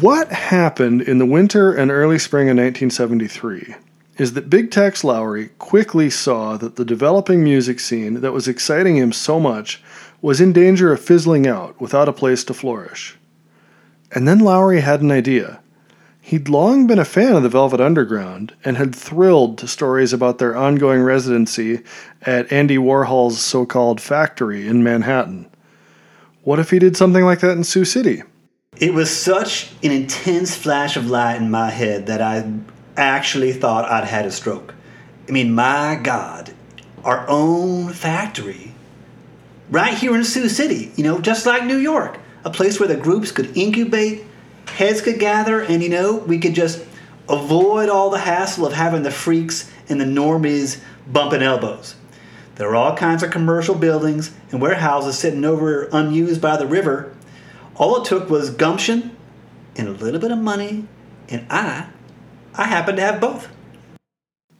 What 0.00 0.32
happened 0.32 1.02
in 1.02 1.18
the 1.18 1.26
winter 1.26 1.72
and 1.72 1.92
early 1.92 2.18
spring 2.18 2.48
of 2.48 2.56
1973 2.56 3.76
is 4.18 4.32
that 4.32 4.50
Big 4.50 4.72
Tex 4.72 5.04
Lowry 5.04 5.50
quickly 5.60 6.10
saw 6.10 6.56
that 6.56 6.74
the 6.74 6.84
developing 6.84 7.44
music 7.44 7.78
scene 7.78 8.20
that 8.22 8.32
was 8.32 8.48
exciting 8.48 8.96
him 8.96 9.12
so 9.12 9.38
much 9.38 9.82
was 10.24 10.40
in 10.40 10.54
danger 10.54 10.90
of 10.90 11.04
fizzling 11.04 11.46
out 11.46 11.78
without 11.78 12.08
a 12.08 12.12
place 12.12 12.44
to 12.44 12.54
flourish. 12.54 13.18
And 14.10 14.26
then 14.26 14.38
Lowry 14.38 14.80
had 14.80 15.02
an 15.02 15.10
idea. 15.10 15.60
He'd 16.18 16.48
long 16.48 16.86
been 16.86 16.98
a 16.98 17.04
fan 17.04 17.34
of 17.34 17.42
the 17.42 17.50
Velvet 17.50 17.78
Underground 17.78 18.54
and 18.64 18.78
had 18.78 18.94
thrilled 18.94 19.58
to 19.58 19.68
stories 19.68 20.14
about 20.14 20.38
their 20.38 20.56
ongoing 20.56 21.02
residency 21.02 21.82
at 22.22 22.50
Andy 22.50 22.78
Warhol's 22.78 23.38
so 23.38 23.66
called 23.66 24.00
factory 24.00 24.66
in 24.66 24.82
Manhattan. 24.82 25.44
What 26.40 26.58
if 26.58 26.70
he 26.70 26.78
did 26.78 26.96
something 26.96 27.26
like 27.26 27.40
that 27.40 27.58
in 27.58 27.62
Sioux 27.62 27.84
City? 27.84 28.22
It 28.78 28.94
was 28.94 29.14
such 29.14 29.72
an 29.82 29.90
intense 29.90 30.56
flash 30.56 30.96
of 30.96 31.10
light 31.10 31.36
in 31.36 31.50
my 31.50 31.68
head 31.68 32.06
that 32.06 32.22
I 32.22 32.50
actually 32.96 33.52
thought 33.52 33.84
I'd 33.84 34.08
had 34.08 34.24
a 34.24 34.30
stroke. 34.30 34.74
I 35.28 35.32
mean, 35.32 35.54
my 35.54 36.00
God, 36.02 36.54
our 37.04 37.28
own 37.28 37.92
factory, 37.92 38.73
right 39.70 39.96
here 39.96 40.14
in 40.14 40.24
Sioux 40.24 40.48
City, 40.48 40.92
you 40.96 41.04
know, 41.04 41.20
just 41.20 41.46
like 41.46 41.64
New 41.64 41.78
York, 41.78 42.18
a 42.44 42.50
place 42.50 42.78
where 42.78 42.88
the 42.88 42.96
groups 42.96 43.32
could 43.32 43.56
incubate, 43.56 44.24
heads 44.68 45.00
could 45.00 45.18
gather, 45.18 45.60
and, 45.60 45.82
you 45.82 45.88
know, 45.88 46.16
we 46.16 46.38
could 46.38 46.54
just 46.54 46.84
avoid 47.28 47.88
all 47.88 48.10
the 48.10 48.18
hassle 48.18 48.66
of 48.66 48.72
having 48.72 49.02
the 49.02 49.10
freaks 49.10 49.70
and 49.88 50.00
the 50.00 50.04
normies 50.04 50.80
bumping 51.10 51.42
elbows. 51.42 51.96
There 52.56 52.68
are 52.68 52.76
all 52.76 52.96
kinds 52.96 53.22
of 53.22 53.30
commercial 53.30 53.74
buildings 53.74 54.32
and 54.52 54.60
warehouses 54.60 55.18
sitting 55.18 55.44
over 55.44 55.88
unused 55.92 56.40
by 56.40 56.56
the 56.56 56.66
river. 56.66 57.14
All 57.74 58.00
it 58.00 58.06
took 58.06 58.30
was 58.30 58.50
gumption 58.50 59.16
and 59.76 59.88
a 59.88 59.92
little 59.92 60.20
bit 60.20 60.30
of 60.30 60.38
money, 60.38 60.86
and 61.28 61.46
I, 61.50 61.88
I 62.54 62.64
happened 62.64 62.98
to 62.98 63.02
have 63.02 63.20
both. 63.20 63.48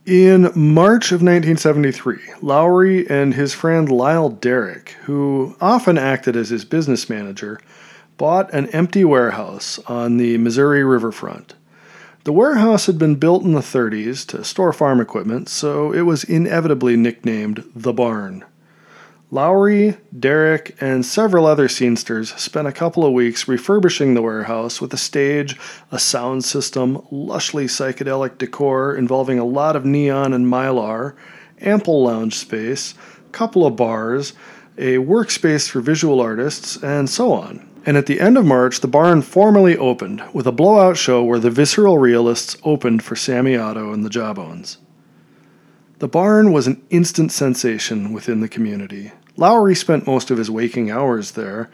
In 0.07 0.53
March 0.55 1.13
of 1.13 1.23
1973, 1.23 2.19
Lowry 2.43 3.09
and 3.09 3.33
his 3.33 3.55
friend 3.55 3.91
Lyle 3.91 4.29
Derrick, 4.29 4.91
who 5.05 5.57
often 5.63 5.97
acted 5.97 6.37
as 6.37 6.51
his 6.51 6.67
business 6.67 7.09
manager, 7.09 7.59
bought 8.19 8.53
an 8.53 8.67
empty 8.69 9.03
warehouse 9.03 9.79
on 9.87 10.19
the 10.19 10.37
Missouri 10.37 10.85
riverfront. 10.85 11.55
The 12.25 12.35
warehouse 12.35 12.85
had 12.85 12.99
been 12.99 13.15
built 13.15 13.45
in 13.45 13.53
the 13.53 13.61
30s 13.61 14.27
to 14.27 14.45
store 14.45 14.75
farm 14.75 15.01
equipment, 15.01 15.49
so 15.49 15.91
it 15.91 16.03
was 16.03 16.23
inevitably 16.23 16.99
nicknamed 16.99 17.65
the 17.75 17.95
barn. 17.95 18.45
Lowry, 19.35 19.97
Derrick, 20.17 20.77
and 20.81 21.05
several 21.05 21.45
other 21.45 21.67
scenesters 21.67 22.39
spent 22.39 22.69
a 22.69 22.73
couple 22.73 23.05
of 23.05 23.13
weeks 23.13 23.49
refurbishing 23.49 24.15
the 24.15 24.23
warehouse 24.23 24.81
with 24.81 24.95
a 24.95 24.97
stage, 24.97 25.59
a 25.91 25.99
sound 25.99 26.45
system, 26.45 26.99
lushly 27.11 27.65
psychedelic 27.65 28.39
decor 28.39 28.95
involving 28.95 29.41
a 29.41 29.45
lot 29.45 29.75
of 29.75 29.85
neon 29.85 30.33
and 30.33 30.47
mylar, 30.47 31.17
ample 31.61 32.05
lounge 32.05 32.37
space, 32.37 32.95
couple 33.33 33.67
of 33.67 33.75
bars, 33.75 34.35
a 34.79 34.99
workspace 34.99 35.69
for 35.69 35.81
visual 35.81 36.21
artists, 36.21 36.81
and 36.85 37.11
so 37.11 37.33
on. 37.33 37.69
And 37.85 37.97
at 37.97 38.07
the 38.07 38.21
end 38.21 38.39
of 38.39 38.47
March, 38.47 38.83
the 38.83 38.87
barn 38.87 39.21
formally 39.21 39.77
opened 39.77 40.23
with 40.33 40.47
a 40.47 40.53
blowout 40.53 40.97
show 40.97 41.25
where 41.25 41.41
the 41.41 41.51
Visceral 41.51 41.99
Realists 41.99 42.57
opened 42.63 43.03
for 43.03 43.17
Sammy 43.17 43.57
Otto 43.57 43.93
and 43.93 44.05
the 44.05 44.11
Jawbones. 44.11 44.79
The 45.99 46.09
barn 46.09 46.53
was 46.53 46.67
an 46.67 46.83
instant 46.91 47.31
sensation 47.33 48.13
within 48.13 48.41
the 48.41 48.49
community. 48.49 49.13
Lowry 49.37 49.75
spent 49.75 50.07
most 50.07 50.31
of 50.31 50.39
his 50.39 50.51
waking 50.51 50.91
hours 50.91 51.33
there, 51.33 51.71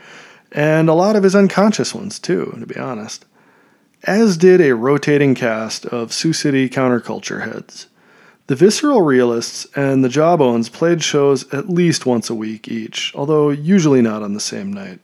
and 0.52 0.88
a 0.88 0.94
lot 0.94 1.16
of 1.16 1.22
his 1.22 1.34
unconscious 1.34 1.94
ones, 1.94 2.18
too, 2.18 2.56
to 2.58 2.66
be 2.66 2.76
honest. 2.76 3.24
As 4.04 4.36
did 4.36 4.60
a 4.60 4.74
rotating 4.74 5.34
cast 5.34 5.86
of 5.86 6.12
Sioux 6.12 6.32
City 6.32 6.68
counterculture 6.68 7.44
heads. 7.44 7.86
The 8.46 8.56
Visceral 8.56 9.02
Realists 9.02 9.66
and 9.76 10.02
the 10.02 10.08
Jawbones 10.08 10.68
played 10.68 11.04
shows 11.04 11.52
at 11.52 11.70
least 11.70 12.04
once 12.04 12.28
a 12.28 12.34
week 12.34 12.66
each, 12.66 13.12
although 13.14 13.50
usually 13.50 14.02
not 14.02 14.22
on 14.22 14.34
the 14.34 14.40
same 14.40 14.72
night. 14.72 15.00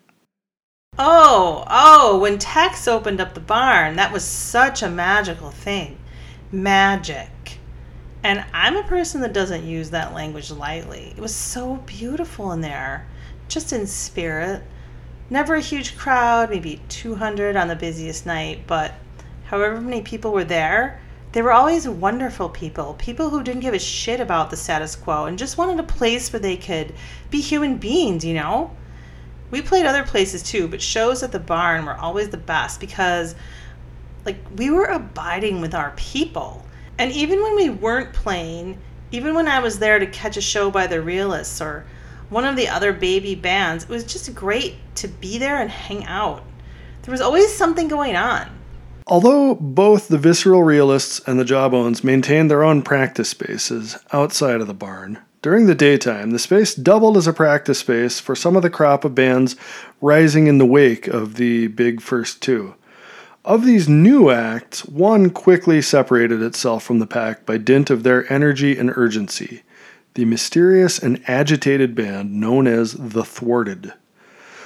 Oh, 0.99 1.65
oh, 1.69 2.19
when 2.19 2.39
Tex 2.39 2.89
opened 2.89 3.21
up 3.21 3.35
the 3.35 3.41
barn, 3.41 3.97
that 3.97 4.13
was 4.13 4.25
such 4.25 4.83
a 4.83 4.91
magical 4.91 5.51
thing. 5.51 5.99
Magic. 6.51 7.29
And 8.27 8.45
I'm 8.53 8.77
a 8.77 8.83
person 8.83 9.21
that 9.21 9.33
doesn't 9.33 9.69
use 9.69 9.91
that 9.91 10.13
language 10.13 10.51
lightly. 10.51 11.15
It 11.17 11.21
was 11.21 11.33
so 11.33 11.77
beautiful 11.87 12.51
in 12.51 12.61
there, 12.61 13.07
just 13.47 13.73
in 13.73 13.87
spirit. 13.87 14.65
Never 15.31 15.55
a 15.55 15.61
huge 15.61 15.97
crowd, 15.97 16.51
maybe 16.51 16.83
200 16.89 17.55
on 17.55 17.69
the 17.69 17.77
busiest 17.77 18.27
night, 18.27 18.67
but 18.67 18.95
however 19.45 19.81
many 19.81 20.03
people 20.03 20.33
were 20.33 20.43
there, 20.43 21.01
they 21.31 21.41
were 21.41 21.53
always 21.53 21.89
wonderful 21.89 22.49
people. 22.49 22.95
People 22.95 23.31
who 23.31 23.45
didn't 23.45 23.61
give 23.61 23.75
a 23.75 23.79
shit 23.79 24.19
about 24.19 24.51
the 24.51 24.57
status 24.57 24.97
quo 24.97 25.27
and 25.27 25.39
just 25.39 25.57
wanted 25.57 25.79
a 25.79 25.85
place 25.85 26.33
where 26.33 26.41
they 26.41 26.57
could 26.57 26.95
be 27.31 27.41
human 27.41 27.77
beings, 27.77 28.25
you 28.25 28.35
know? 28.35 28.73
We 29.53 29.63
played 29.63 29.87
other 29.87 30.03
places 30.03 30.43
too, 30.43 30.67
but 30.67 30.83
shows 30.83 31.23
at 31.23 31.31
the 31.31 31.39
barn 31.39 31.87
were 31.87 31.95
always 31.95 32.31
the 32.31 32.39
best 32.39 32.81
because 32.81 33.37
like 34.25 34.39
we 34.57 34.69
were 34.69 34.87
abiding 34.87 35.61
with 35.61 35.77
our 35.77 35.93
people. 35.95 36.65
And 36.99 37.13
even 37.13 37.43
when 37.43 37.57
we 37.57 37.71
weren't 37.71 38.13
playing, 38.13 38.79
even 39.13 39.35
when 39.35 39.49
I 39.49 39.61
was 39.61 39.79
there 39.79 39.99
to 39.99 40.07
catch 40.07 40.37
a 40.37 40.41
show 40.41 40.71
by 40.71 40.87
the 40.87 41.03
Realists 41.03 41.61
or 41.61 41.85
one 42.31 42.45
of 42.45 42.57
the 42.57 42.69
other 42.69 42.93
baby 42.93 43.35
bands, 43.35 43.85
it 43.85 43.91
was 43.91 44.05
just 44.05 44.35
great 44.35 44.77
to 44.97 45.09
be 45.09 45.39
there 45.39 45.61
and 45.61 45.71
hang 45.71 46.05
out. 46.05 46.43
There 47.03 47.13
was 47.13 47.21
always 47.21 47.55
something 47.55 47.89
going 47.89 48.17
on. 48.17 48.49
Although 49.07 49.55
both 49.55 50.09
the 50.09 50.19
Visceral 50.19 50.65
Realists 50.65 51.21
and 51.29 51.39
the 51.39 51.45
Jawbones 51.45 52.03
maintained 52.03 52.51
their 52.51 52.65
own 52.65 52.83
practice 52.83 53.29
spaces 53.29 53.97
outside 54.13 54.61
of 54.61 54.67
the 54.67 54.75
barn, 54.75 55.21
during 55.43 55.67
the 55.67 55.77
daytime, 55.77 56.33
the 56.33 56.41
space 56.41 56.75
doubled 56.75 57.17
as 57.17 57.29
a 57.29 57.33
practice 57.33 57.79
space 57.79 58.19
for 58.19 58.35
some 58.35 58.57
of 58.57 58.63
the 58.63 58.71
crop 58.71 59.05
of 59.05 59.15
bands 59.15 59.55
rising 60.01 60.49
in 60.49 60.59
the 60.59 60.67
wake 60.67 61.07
of 61.07 61.37
the 61.37 61.69
big 61.69 62.01
first 62.01 62.43
two. 62.43 62.75
Of 63.47 63.65
these 63.65 63.89
new 63.89 64.29
acts, 64.29 64.85
one 64.87 65.31
quickly 65.31 65.81
separated 65.81 66.43
itself 66.43 66.83
from 66.83 66.99
the 66.99 67.07
pack 67.07 67.47
by 67.47 67.59
dint 67.59 67.91
of 67.91 68.03
their 68.03 68.31
energy 68.31 68.77
and 68.77 68.91
urgency 68.97 69.63
the 70.15 70.25
mysterious 70.25 70.99
and 70.99 71.23
agitated 71.29 71.95
band 71.95 72.33
known 72.33 72.67
as 72.67 72.95
The 72.95 73.23
Thwarted. 73.23 73.93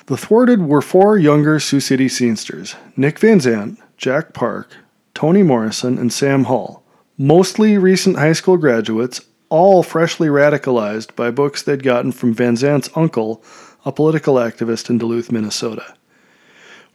The 0.07 0.17
Thwarted 0.17 0.63
were 0.63 0.81
four 0.81 1.19
younger 1.19 1.61
Sioux 1.61 1.81
City 1.81 2.07
scenesters 2.09 2.75
Nick 2.97 3.19
Van 3.19 3.39
Zant, 3.39 3.77
Jack 3.99 4.33
Park, 4.33 4.75
Tony 5.13 5.43
Morrison, 5.43 5.99
and 5.99 6.11
Sam 6.11 6.45
Hall, 6.45 6.83
mostly 7.19 7.77
recent 7.77 8.17
high 8.17 8.33
school 8.33 8.57
graduates, 8.57 9.21
all 9.51 9.83
freshly 9.83 10.29
radicalized 10.29 11.15
by 11.17 11.31
books 11.31 11.63
they'd 11.63 11.83
gotten 11.83 12.13
from 12.13 12.33
Van 12.33 12.55
Zant's 12.57 12.89
uncle, 12.97 13.45
a 13.85 13.93
political 13.93 14.37
activist 14.37 14.89
in 14.89 14.97
Duluth, 14.97 15.31
Minnesota. 15.31 15.97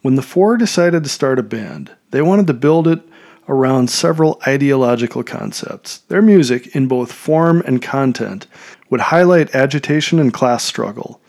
When 0.05 0.13
the 0.13 0.21
four 0.21 0.55
decided 0.55 1.03
to 1.03 1.09
start 1.09 1.39
a 1.39 1.41
band, 1.41 1.89
they 2.11 2.21
wanted 2.21 2.45
to 2.45 2.53
build 2.53 2.87
it 2.87 3.01
around 3.49 3.89
several 3.89 4.39
ideological 4.45 5.23
concepts. 5.23 5.97
Their 6.09 6.21
music, 6.21 6.75
in 6.75 6.85
both 6.85 7.11
form 7.11 7.63
and 7.65 7.81
content, 7.81 8.45
would 8.91 9.01
highlight 9.01 9.55
agitation 9.55 10.19
and 10.19 10.31
class 10.31 10.63
struggle. 10.63 11.21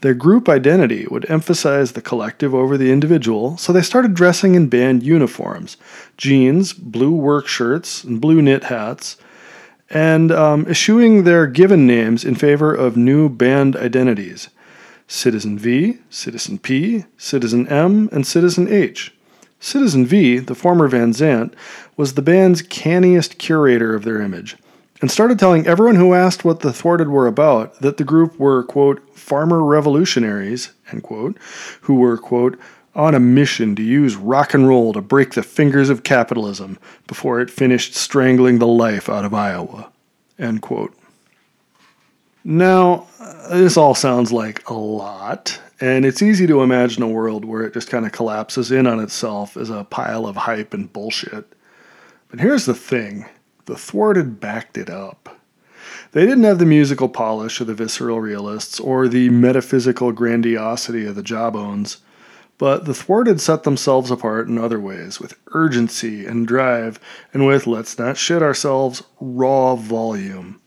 Their 0.00 0.14
group 0.14 0.48
identity 0.48 1.06
would 1.10 1.30
emphasize 1.30 1.92
the 1.92 2.00
collective 2.00 2.54
over 2.54 2.78
the 2.78 2.90
individual, 2.90 3.58
so 3.58 3.74
they 3.74 3.82
started 3.82 4.14
dressing 4.14 4.54
in 4.54 4.68
band 4.70 5.02
uniforms 5.02 5.76
jeans, 6.16 6.72
blue 6.72 7.12
work 7.12 7.46
shirts, 7.46 8.04
and 8.04 8.22
blue 8.22 8.40
knit 8.40 8.64
hats, 8.64 9.18
and 9.90 10.32
um, 10.32 10.66
eschewing 10.66 11.24
their 11.24 11.46
given 11.46 11.86
names 11.86 12.24
in 12.24 12.36
favor 12.36 12.74
of 12.74 12.96
new 12.96 13.28
band 13.28 13.76
identities 13.76 14.48
Citizen 15.06 15.58
V, 15.58 15.98
Citizen 16.10 16.58
P, 16.58 17.04
Citizen 17.16 17.68
M, 17.68 18.08
and 18.12 18.26
Citizen 18.26 18.68
H. 18.68 19.14
Citizen 19.60 20.04
V, 20.04 20.38
the 20.38 20.54
former 20.54 20.88
Van 20.88 21.12
Zant, 21.12 21.54
was 21.96 22.14
the 22.14 22.22
band's 22.22 22.62
canniest 22.62 23.38
curator 23.38 23.94
of 23.94 24.04
their 24.04 24.20
image, 24.20 24.56
and 25.00 25.10
started 25.10 25.38
telling 25.38 25.66
everyone 25.66 25.96
who 25.96 26.14
asked 26.14 26.44
what 26.44 26.60
the 26.60 26.72
Thwarted 26.72 27.08
were 27.08 27.26
about 27.26 27.80
that 27.80 27.96
the 27.96 28.04
group 28.04 28.38
were, 28.38 28.62
quote, 28.62 29.02
farmer 29.16 29.62
revolutionaries, 29.62 30.72
end 30.92 31.02
quote, 31.02 31.38
who 31.82 31.94
were, 31.94 32.18
quote, 32.18 32.58
on 32.94 33.14
a 33.14 33.20
mission 33.20 33.74
to 33.74 33.82
use 33.82 34.16
rock 34.16 34.54
and 34.54 34.68
roll 34.68 34.92
to 34.92 35.00
break 35.00 35.32
the 35.32 35.42
fingers 35.42 35.90
of 35.90 36.04
capitalism 36.04 36.78
before 37.06 37.40
it 37.40 37.50
finished 37.50 37.94
strangling 37.94 38.58
the 38.58 38.66
life 38.66 39.08
out 39.08 39.24
of 39.24 39.34
Iowa. 39.34 39.90
End 40.38 40.62
quote. 40.62 40.96
Now, 42.46 43.06
uh, 43.18 43.56
this 43.56 43.78
all 43.78 43.94
sounds 43.94 44.30
like 44.30 44.68
a 44.68 44.74
lot, 44.74 45.58
and 45.80 46.04
it's 46.04 46.20
easy 46.20 46.46
to 46.46 46.62
imagine 46.62 47.02
a 47.02 47.08
world 47.08 47.46
where 47.46 47.62
it 47.62 47.72
just 47.72 47.88
kind 47.88 48.04
of 48.04 48.12
collapses 48.12 48.70
in 48.70 48.86
on 48.86 49.00
itself 49.00 49.56
as 49.56 49.70
a 49.70 49.84
pile 49.84 50.26
of 50.26 50.36
hype 50.36 50.74
and 50.74 50.92
bullshit. 50.92 51.50
But 52.28 52.40
here's 52.40 52.66
the 52.66 52.74
thing 52.74 53.26
the 53.64 53.76
thwarted 53.76 54.40
backed 54.40 54.76
it 54.76 54.90
up. 54.90 55.40
They 56.12 56.26
didn't 56.26 56.44
have 56.44 56.58
the 56.58 56.66
musical 56.66 57.08
polish 57.08 57.60
of 57.60 57.66
the 57.66 57.74
visceral 57.74 58.20
realists 58.20 58.78
or 58.78 59.08
the 59.08 59.30
metaphysical 59.30 60.12
grandiosity 60.12 61.06
of 61.06 61.14
the 61.14 61.22
jawbones. 61.22 61.98
But 62.58 62.84
the 62.84 62.94
thwarted 62.94 63.40
set 63.40 63.62
themselves 63.62 64.10
apart 64.10 64.48
in 64.48 64.58
other 64.58 64.78
ways, 64.78 65.18
with 65.18 65.34
urgency 65.54 66.26
and 66.26 66.46
drive, 66.46 67.00
and 67.32 67.46
with, 67.46 67.66
let's 67.66 67.98
not 67.98 68.18
shit 68.18 68.42
ourselves, 68.42 69.02
raw 69.18 69.74
volume. 69.76 70.60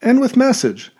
And 0.00 0.20
with 0.20 0.36
message. 0.36 0.92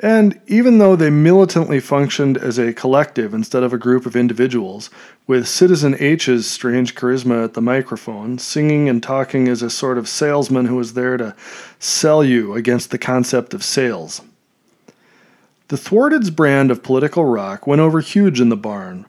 And 0.00 0.40
even 0.46 0.78
though 0.78 0.94
they 0.94 1.10
militantly 1.10 1.80
functioned 1.80 2.38
as 2.38 2.56
a 2.56 2.72
collective 2.72 3.34
instead 3.34 3.64
of 3.64 3.72
a 3.72 3.78
group 3.78 4.06
of 4.06 4.14
individuals, 4.14 4.90
with 5.26 5.48
Citizen 5.48 5.96
H's 5.98 6.46
strange 6.46 6.94
charisma 6.94 7.42
at 7.44 7.54
the 7.54 7.60
microphone, 7.60 8.38
singing 8.38 8.88
and 8.88 9.02
talking 9.02 9.48
as 9.48 9.60
a 9.60 9.68
sort 9.68 9.98
of 9.98 10.08
salesman 10.08 10.66
who 10.66 10.76
was 10.76 10.94
there 10.94 11.16
to 11.16 11.34
sell 11.80 12.22
you 12.22 12.54
against 12.54 12.92
the 12.92 12.98
concept 12.98 13.52
of 13.52 13.64
sales. 13.64 14.22
The 15.66 15.76
Thwarted's 15.76 16.30
brand 16.30 16.70
of 16.70 16.84
political 16.84 17.24
rock 17.24 17.66
went 17.66 17.80
over 17.80 18.00
huge 18.00 18.40
in 18.40 18.50
the 18.50 18.56
barn. 18.56 19.04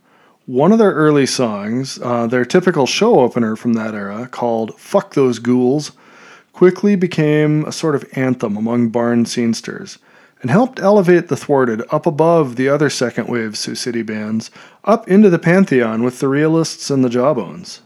One 0.48 0.72
of 0.72 0.80
their 0.80 0.92
early 0.92 1.28
songs, 1.28 2.00
uh, 2.02 2.26
their 2.26 2.46
typical 2.46 2.88
show 2.88 3.20
opener 3.20 3.56
from 3.56 3.74
that 3.74 3.94
era, 3.94 4.28
called 4.28 4.78
Fuck 4.80 5.14
Those 5.14 5.38
Ghouls, 5.38 5.92
quickly 6.52 6.96
became 6.96 7.64
a 7.66 7.72
sort 7.72 7.94
of 7.94 8.04
anthem 8.14 8.58
among 8.58 8.90
barn 8.90 9.26
scenesters 9.26 10.00
and 10.42 10.50
helped 10.50 10.80
elevate 10.80 11.28
the 11.28 11.36
Thwarted 11.38 11.82
up 11.92 12.06
above 12.06 12.56
the 12.56 12.70
other 12.70 12.90
second 12.90 13.28
wave 13.28 13.58
Sioux 13.58 13.76
City 13.76 14.02
bands, 14.02 14.52
up 14.84 15.08
into 15.08 15.30
the 15.30 15.40
pantheon 15.40 16.04
with 16.04 16.20
the 16.20 16.28
Realists 16.28 16.90
and 16.90 17.04
the 17.04 17.10
Jawbones. 17.10 17.82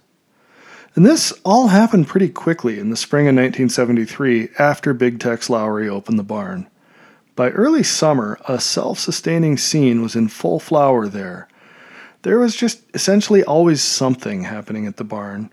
And 0.96 1.06
this 1.06 1.34
all 1.44 1.70
happened 1.70 2.08
pretty 2.08 2.30
quickly 2.30 2.78
in 2.78 2.90
the 2.90 2.96
spring 2.96 3.26
of 3.26 3.36
1973 3.36 4.50
after 4.60 4.94
Big 4.94 5.20
Tex 5.20 5.50
Lowry 5.50 5.90
opened 5.90 6.20
the 6.20 6.24
barn. 6.24 6.68
By 7.36 7.50
early 7.50 7.82
summer, 7.82 8.40
a 8.48 8.60
self 8.60 9.00
sustaining 9.00 9.58
scene 9.58 10.04
was 10.04 10.16
in 10.16 10.28
full 10.28 10.60
flower 10.60 11.08
there, 11.08 11.48
there 12.24 12.40
was 12.40 12.56
just 12.56 12.84
essentially 12.94 13.44
always 13.44 13.82
something 13.82 14.44
happening 14.44 14.88
at 14.88 14.98
the 14.98 15.04
barn. 15.04 15.52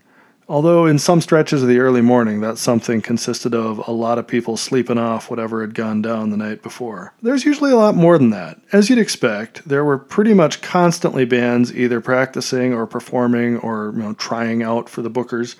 Although 0.51 0.85
in 0.85 0.99
some 0.99 1.21
stretches 1.21 1.61
of 1.61 1.69
the 1.69 1.79
early 1.79 2.01
morning, 2.01 2.41
that 2.41 2.57
something 2.57 2.99
consisted 2.99 3.55
of 3.55 3.87
a 3.87 3.91
lot 3.91 4.17
of 4.17 4.27
people 4.27 4.57
sleeping 4.57 4.97
off 4.97 5.29
whatever 5.29 5.61
had 5.61 5.73
gone 5.73 6.01
down 6.01 6.29
the 6.29 6.35
night 6.35 6.61
before. 6.61 7.13
There's 7.21 7.45
usually 7.45 7.71
a 7.71 7.77
lot 7.77 7.95
more 7.95 8.17
than 8.17 8.31
that. 8.31 8.59
As 8.73 8.89
you'd 8.89 8.99
expect, 8.99 9.65
there 9.65 9.85
were 9.85 9.97
pretty 9.97 10.33
much 10.33 10.61
constantly 10.61 11.23
bands 11.23 11.73
either 11.73 12.01
practicing 12.01 12.73
or 12.73 12.85
performing 12.85 13.59
or 13.59 13.93
you 13.95 14.01
know, 14.01 14.13
trying 14.15 14.61
out 14.61 14.89
for 14.89 15.01
the 15.01 15.09
bookers. 15.09 15.55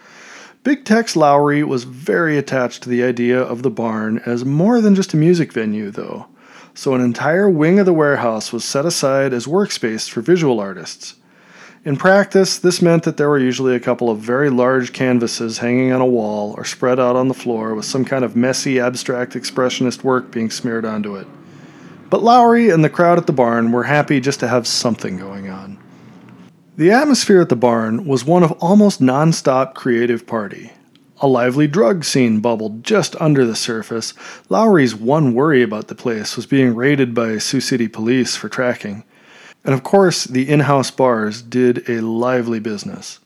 Big 0.65 0.83
Tex 0.83 1.15
Lowry 1.15 1.63
was 1.63 1.85
very 1.85 2.37
attached 2.37 2.83
to 2.83 2.89
the 2.89 3.01
idea 3.01 3.41
of 3.41 3.63
the 3.63 3.71
barn 3.71 4.21
as 4.25 4.43
more 4.43 4.81
than 4.81 4.93
just 4.93 5.13
a 5.13 5.17
music 5.17 5.53
venue, 5.53 5.89
though 5.89 6.27
so 6.73 6.93
an 6.95 7.01
entire 7.01 7.49
wing 7.49 7.79
of 7.79 7.85
the 7.85 7.93
warehouse 7.93 8.51
was 8.51 8.65
set 8.65 8.85
aside 8.85 9.31
as 9.33 9.45
workspace 9.45 10.09
for 10.09 10.21
visual 10.21 10.59
artists. 10.59 11.15
In 11.83 11.97
practice, 11.97 12.59
this 12.59 12.79
meant 12.79 13.01
that 13.03 13.17
there 13.17 13.27
were 13.27 13.39
usually 13.39 13.75
a 13.75 13.79
couple 13.79 14.11
of 14.11 14.19
very 14.19 14.51
large 14.51 14.93
canvases 14.93 15.57
hanging 15.57 15.91
on 15.91 15.99
a 15.99 16.05
wall 16.05 16.53
or 16.55 16.63
spread 16.63 16.99
out 16.99 17.15
on 17.15 17.27
the 17.27 17.33
floor 17.33 17.73
with 17.73 17.85
some 17.85 18.05
kind 18.05 18.23
of 18.23 18.35
messy, 18.35 18.79
abstract 18.79 19.33
expressionist 19.33 20.03
work 20.03 20.29
being 20.29 20.51
smeared 20.51 20.85
onto 20.85 21.15
it. 21.15 21.25
But 22.11 22.21
Lowry 22.21 22.69
and 22.69 22.83
the 22.83 22.89
crowd 22.89 23.17
at 23.17 23.25
the 23.25 23.33
barn 23.33 23.71
were 23.71 23.85
happy 23.85 24.19
just 24.19 24.39
to 24.41 24.47
have 24.47 24.67
something 24.67 25.17
going 25.17 25.49
on. 25.49 25.79
The 26.77 26.91
atmosphere 26.91 27.41
at 27.41 27.49
the 27.49 27.55
barn 27.55 28.05
was 28.05 28.23
one 28.23 28.43
of 28.43 28.51
almost 28.53 29.01
non-stop 29.01 29.73
creative 29.73 30.27
party. 30.27 30.73
A 31.19 31.27
lively 31.27 31.65
drug 31.65 32.03
scene 32.03 32.41
bubbled 32.41 32.83
just 32.83 33.19
under 33.19 33.43
the 33.43 33.55
surface. 33.55 34.13
Lowry's 34.49 34.93
one 34.93 35.33
worry 35.33 35.63
about 35.63 35.87
the 35.87 35.95
place 35.95 36.35
was 36.35 36.45
being 36.45 36.75
raided 36.75 37.15
by 37.15 37.39
Sioux 37.39 37.59
City 37.59 37.87
police 37.87 38.35
for 38.35 38.49
tracking. 38.49 39.03
And 39.63 39.73
of 39.73 39.83
course, 39.83 40.23
the 40.23 40.49
in 40.49 40.61
house 40.61 40.91
bars 40.91 41.41
did 41.41 41.87
a 41.89 42.01
lively 42.01 42.59
business. 42.59 43.19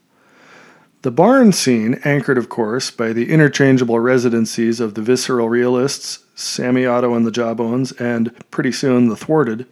The 1.01 1.11
barn 1.11 1.51
scene, 1.51 1.99
anchored 2.03 2.37
of 2.37 2.49
course 2.49 2.89
by 2.89 3.13
the 3.13 3.29
interchangeable 3.31 3.99
residencies 3.99 4.79
of 4.79 4.95
the 4.95 5.01
visceral 5.01 5.49
realists, 5.49 6.25
Sammy 6.33 6.85
Otto 6.85 7.13
and 7.13 7.25
the 7.25 7.31
Jawbones, 7.31 7.91
and 7.93 8.31
pretty 8.49 8.71
soon 8.71 9.07
the 9.07 9.15
Thwarted, 9.15 9.67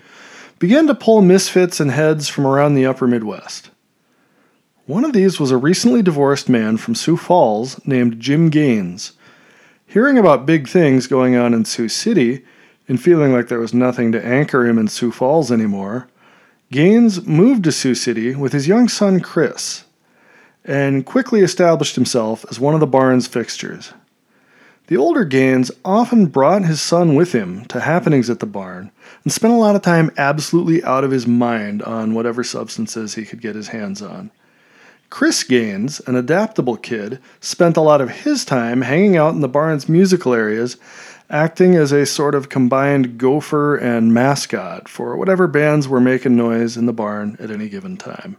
began 0.59 0.85
to 0.87 0.95
pull 0.95 1.21
misfits 1.21 1.79
and 1.79 1.91
heads 1.91 2.29
from 2.29 2.45
around 2.45 2.75
the 2.75 2.85
upper 2.85 3.07
Midwest. 3.07 3.71
One 4.85 5.03
of 5.03 5.13
these 5.13 5.39
was 5.39 5.49
a 5.49 5.57
recently 5.57 6.01
divorced 6.01 6.49
man 6.49 6.77
from 6.77 6.93
Sioux 6.93 7.17
Falls 7.17 7.85
named 7.85 8.19
Jim 8.19 8.49
Gaines. 8.49 9.13
Hearing 9.87 10.17
about 10.17 10.45
big 10.45 10.67
things 10.67 11.07
going 11.07 11.35
on 11.35 11.53
in 11.53 11.65
Sioux 11.65 11.89
City, 11.89 12.45
and 12.87 13.01
feeling 13.01 13.33
like 13.33 13.47
there 13.47 13.59
was 13.59 13.73
nothing 13.73 14.11
to 14.11 14.25
anchor 14.25 14.67
him 14.67 14.77
in 14.77 14.87
Sioux 14.87 15.11
Falls 15.11 15.51
anymore, 15.51 16.07
Gaines 16.73 17.27
moved 17.27 17.65
to 17.65 17.71
Sioux 17.71 17.93
City 17.93 18.33
with 18.33 18.51
his 18.51 18.67
young 18.67 18.89
son 18.89 19.19
Chris, 19.19 19.83
and 20.65 21.05
quickly 21.05 21.41
established 21.41 21.93
himself 21.93 22.43
as 22.49 22.59
one 22.59 22.73
of 22.73 22.79
the 22.79 22.87
barn's 22.87 23.27
fixtures. 23.27 23.93
The 24.87 24.97
older 24.97 25.23
Gaines 25.23 25.69
often 25.85 26.25
brought 26.25 26.65
his 26.65 26.81
son 26.81 27.13
with 27.13 27.31
him 27.31 27.65
to 27.65 27.81
happenings 27.81 28.27
at 28.27 28.39
the 28.39 28.47
barn 28.47 28.89
and 29.23 29.31
spent 29.31 29.53
a 29.53 29.57
lot 29.57 29.75
of 29.75 29.83
time 29.83 30.09
absolutely 30.17 30.83
out 30.83 31.03
of 31.03 31.11
his 31.11 31.27
mind 31.27 31.83
on 31.83 32.15
whatever 32.15 32.43
substances 32.43 33.13
he 33.13 33.23
could 33.23 33.39
get 33.39 33.55
his 33.55 33.67
hands 33.67 34.01
on. 34.01 34.31
Chris 35.11 35.43
Gaines, 35.43 35.99
an 36.07 36.15
adaptable 36.15 36.75
kid, 36.75 37.19
spent 37.39 37.77
a 37.77 37.81
lot 37.81 38.01
of 38.01 38.09
his 38.09 38.43
time 38.43 38.81
hanging 38.81 39.15
out 39.15 39.35
in 39.35 39.41
the 39.41 39.47
barn's 39.47 39.87
musical 39.87 40.33
areas, 40.33 40.77
acting 41.29 41.75
as 41.75 41.91
a 41.91 42.05
sort 42.05 42.35
of 42.35 42.49
combined 42.49 43.17
gopher 43.17 43.75
and 43.75 44.13
mascot 44.13 44.87
for 44.87 45.17
whatever 45.17 45.47
bands 45.47 45.87
were 45.87 45.99
making 45.99 46.35
noise 46.35 46.77
in 46.77 46.85
the 46.85 46.93
barn 46.93 47.37
at 47.39 47.51
any 47.51 47.69
given 47.69 47.97
time. 47.97 48.37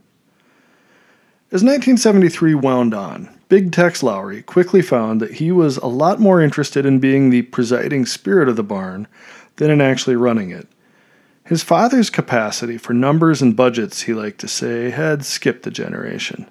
As 1.50 1.62
1973 1.62 2.54
wound 2.54 2.94
on, 2.94 3.28
Big 3.48 3.70
Tex 3.70 4.02
Lowry 4.02 4.42
quickly 4.42 4.82
found 4.82 5.20
that 5.20 5.34
he 5.34 5.52
was 5.52 5.76
a 5.76 5.86
lot 5.86 6.18
more 6.18 6.40
interested 6.40 6.84
in 6.84 6.98
being 6.98 7.30
the 7.30 7.42
presiding 7.42 8.06
spirit 8.06 8.48
of 8.48 8.56
the 8.56 8.64
barn 8.64 9.06
than 9.56 9.70
in 9.70 9.80
actually 9.80 10.16
running 10.16 10.50
it. 10.50 10.66
His 11.44 11.62
father's 11.62 12.10
capacity 12.10 12.78
for 12.78 12.94
numbers 12.94 13.42
and 13.42 13.54
budgets, 13.54 14.02
he 14.02 14.14
liked 14.14 14.40
to 14.40 14.48
say, 14.48 14.90
had 14.90 15.24
skipped 15.24 15.66
a 15.66 15.70
generation. 15.70 16.50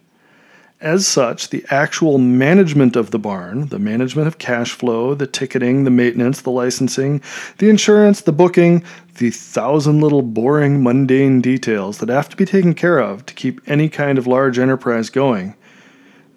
As 0.83 1.07
such, 1.07 1.47
the 1.47 1.65
actual 1.69 2.17
management 2.17 2.97
of 2.97 3.11
the 3.11 3.17
barn, 3.17 3.67
the 3.67 3.79
management 3.79 4.27
of 4.27 4.37
cash 4.37 4.73
flow, 4.73 5.15
the 5.15 5.25
ticketing, 5.25 5.85
the 5.85 5.89
maintenance, 5.89 6.41
the 6.41 6.51
licensing, 6.51 7.21
the 7.59 7.69
insurance, 7.69 8.19
the 8.19 8.33
booking, 8.33 8.83
the 9.17 9.29
thousand 9.29 10.01
little 10.01 10.21
boring, 10.21 10.83
mundane 10.83 11.39
details 11.39 11.99
that 11.99 12.09
have 12.09 12.27
to 12.27 12.35
be 12.35 12.43
taken 12.43 12.73
care 12.73 12.99
of 12.99 13.25
to 13.27 13.33
keep 13.33 13.61
any 13.65 13.87
kind 13.87 14.17
of 14.17 14.27
large 14.27 14.59
enterprise 14.59 15.09
going, 15.09 15.55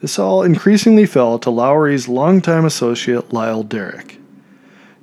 this 0.01 0.17
all 0.17 0.45
increasingly 0.45 1.07
fell 1.07 1.41
to 1.41 1.51
Lowry's 1.51 2.07
longtime 2.07 2.65
associate 2.65 3.33
Lyle 3.33 3.65
Derrick. 3.65 4.21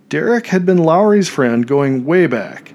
Derrick 0.07 0.47
had 0.47 0.65
been 0.65 0.77
Lowry's 0.77 1.27
friend 1.27 1.67
going 1.67 2.05
way 2.05 2.27
back. 2.27 2.73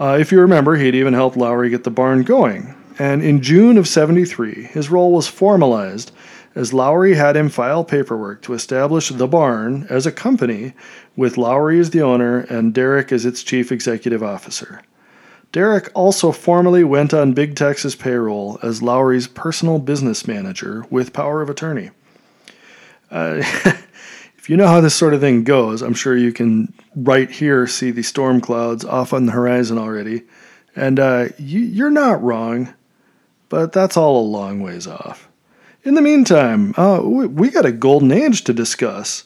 Uh, 0.00 0.18
if 0.18 0.32
you 0.32 0.40
remember, 0.40 0.74
he'd 0.74 0.96
even 0.96 1.14
helped 1.14 1.36
Lowry 1.36 1.70
get 1.70 1.84
the 1.84 1.90
barn 1.90 2.24
going, 2.24 2.74
and 3.00 3.22
in 3.22 3.40
June 3.40 3.78
of 3.78 3.88
73, 3.88 4.64
his 4.64 4.90
role 4.90 5.10
was 5.10 5.26
formalized 5.26 6.12
as 6.54 6.74
Lowry 6.74 7.14
had 7.14 7.34
him 7.34 7.48
file 7.48 7.82
paperwork 7.82 8.42
to 8.42 8.52
establish 8.52 9.08
The 9.08 9.26
Barn 9.26 9.86
as 9.88 10.04
a 10.04 10.12
company 10.12 10.74
with 11.16 11.38
Lowry 11.38 11.80
as 11.80 11.88
the 11.88 12.02
owner 12.02 12.40
and 12.40 12.74
Derrick 12.74 13.10
as 13.10 13.24
its 13.24 13.42
chief 13.42 13.72
executive 13.72 14.22
officer. 14.22 14.82
Derrick 15.50 15.88
also 15.94 16.30
formally 16.30 16.84
went 16.84 17.14
on 17.14 17.32
Big 17.32 17.56
Tex's 17.56 17.96
payroll 17.96 18.58
as 18.62 18.82
Lowry's 18.82 19.28
personal 19.28 19.78
business 19.78 20.26
manager 20.26 20.84
with 20.90 21.14
power 21.14 21.40
of 21.40 21.48
attorney. 21.48 21.92
Uh, 23.10 23.36
if 24.36 24.50
you 24.50 24.58
know 24.58 24.66
how 24.66 24.82
this 24.82 24.94
sort 24.94 25.14
of 25.14 25.22
thing 25.22 25.42
goes, 25.42 25.80
I'm 25.80 25.94
sure 25.94 26.18
you 26.18 26.34
can 26.34 26.70
right 26.94 27.30
here 27.30 27.66
see 27.66 27.92
the 27.92 28.02
storm 28.02 28.42
clouds 28.42 28.84
off 28.84 29.14
on 29.14 29.24
the 29.24 29.32
horizon 29.32 29.78
already. 29.78 30.24
And 30.76 31.00
uh, 31.00 31.28
you, 31.38 31.60
you're 31.60 31.88
not 31.88 32.22
wrong 32.22 32.74
but 33.50 33.72
that's 33.72 33.98
all 33.98 34.18
a 34.18 34.26
long 34.26 34.62
ways 34.62 34.86
off. 34.86 35.28
In 35.82 35.94
the 35.94 36.02
meantime, 36.02 36.72
uh, 36.78 37.00
we, 37.02 37.50
got 37.50 37.66
a 37.66 37.72
golden 37.72 38.12
age 38.12 38.44
to 38.44 38.54
discuss, 38.54 39.24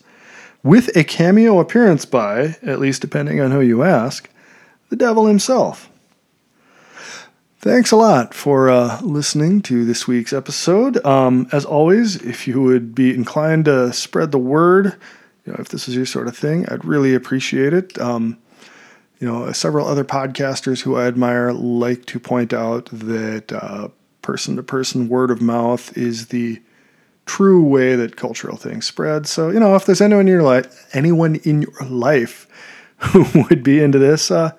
with 0.65 0.97
a 0.97 1.05
cameo 1.05 1.61
appearance 1.61 2.05
by, 2.05 2.57
at 2.63 2.81
least 2.81 3.01
depending 3.01 3.41
on 3.41 3.53
who 3.53 3.61
you 3.61 3.85
ask, 3.85 4.29
the 4.89 4.97
devil 4.97 5.27
himself. 5.27 5.91
Thanks 7.59 7.91
a 7.91 7.97
lot 7.97 8.35
for 8.35 8.69
uh, 8.71 9.01
listening 9.03 9.63
to 9.63 9.85
this 9.85 10.07
week's 10.07 10.33
episode. 10.33 11.05
Um, 11.05 11.49
as 11.51 11.65
always, 11.65 12.17
if 12.17 12.47
you 12.47 12.61
would 12.63 12.95
be 12.95 13.13
inclined 13.15 13.67
to 13.67 13.93
spread 13.93 14.33
the 14.33 14.39
word, 14.39 14.97
you 15.45 15.53
know, 15.53 15.59
if 15.59 15.69
this 15.69 15.89
is 15.89 15.97
your 15.97 16.07
sort 16.07 16.29
of 16.29 16.37
thing, 16.37 16.67
I'd 16.69 16.85
really 16.85 17.15
appreciate 17.15 17.73
it. 17.73 17.99
Um, 17.99 18.39
you 19.19 19.27
know, 19.27 19.51
several 19.53 19.87
other 19.87 20.05
podcasters 20.05 20.83
who 20.83 20.97
I 20.97 21.07
admire 21.07 21.53
like 21.53 22.05
to 22.07 22.21
point 22.21 22.53
out 22.53 22.91
that 22.93 23.53
uh, 23.53 23.89
person 24.25 24.57
to 24.57 24.63
person 24.63 25.09
word 25.09 25.31
of 25.31 25.41
mouth 25.41 25.97
is 25.97 26.29
the 26.29 26.61
true 27.27 27.63
way 27.63 27.95
that 27.95 28.17
cultural 28.17 28.57
things 28.57 28.87
spread. 28.87 29.27
So, 29.27 29.51
you 29.51 29.61
know, 29.61 29.77
if 29.77 29.85
there's 29.85 30.01
anyone 30.01 30.23
in 30.23 30.33
your 30.33 30.43
life, 30.43 30.95
anyone 30.95 31.37
in 31.37 31.63
your 31.63 31.87
life 31.89 32.49
who 32.97 33.27
would 33.45 33.63
be 33.63 33.81
into 33.81 33.99
this, 33.99 34.31
uh, 34.31 34.53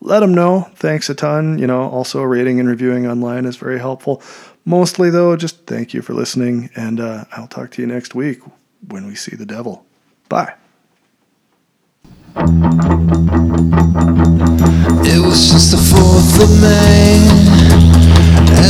let 0.00 0.20
them 0.20 0.34
know. 0.34 0.70
Thanks 0.74 1.08
a 1.08 1.14
ton. 1.14 1.58
You 1.58 1.66
know, 1.66 1.82
also 1.82 2.22
rating 2.22 2.58
and 2.58 2.68
reviewing 2.68 3.06
online 3.06 3.44
is 3.44 3.56
very 3.56 3.78
helpful. 3.78 4.22
Mostly, 4.64 5.10
though, 5.10 5.36
just 5.36 5.66
thank 5.66 5.92
you 5.92 6.00
for 6.00 6.14
listening, 6.14 6.70
and 6.74 6.98
uh, 6.98 7.24
I'll 7.32 7.46
talk 7.46 7.70
to 7.72 7.82
you 7.82 7.86
next 7.86 8.14
week 8.14 8.40
when 8.88 9.06
we 9.06 9.14
see 9.14 9.36
the 9.36 9.46
devil. 9.46 9.84
Bye. 10.30 10.54
It 15.06 15.20
was 15.20 15.50
just 15.50 15.70
the 15.70 15.76
4th 15.76 16.42
of 16.42 16.60
May 16.62 17.73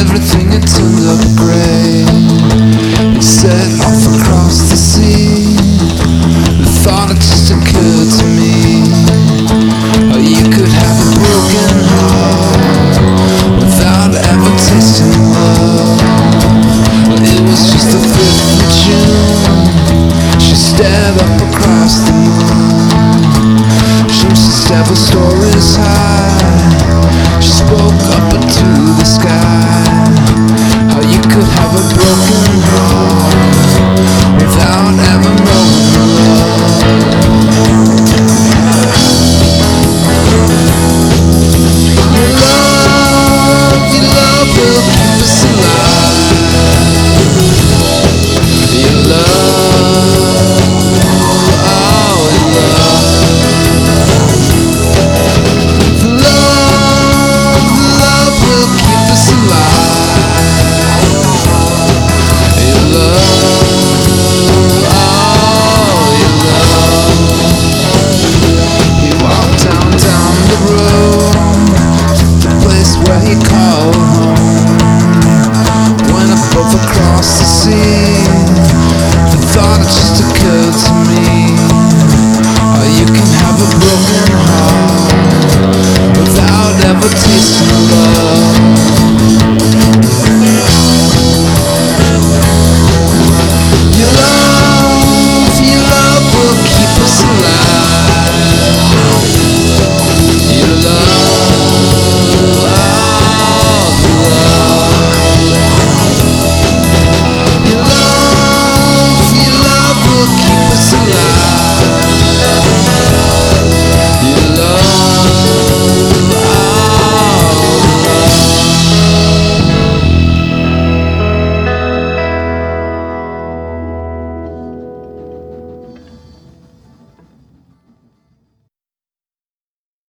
everything 0.01 0.49
had 0.49 0.67
turned 0.67 1.05
grey. 1.37 2.05
Set 3.21 3.71
off 3.81 4.05
across 4.17 4.69
the 4.71 4.77
sea, 4.77 5.57
the 6.61 6.71
thought 6.85 7.11
of 7.11 7.17
just 7.17 7.51
a 7.53 7.59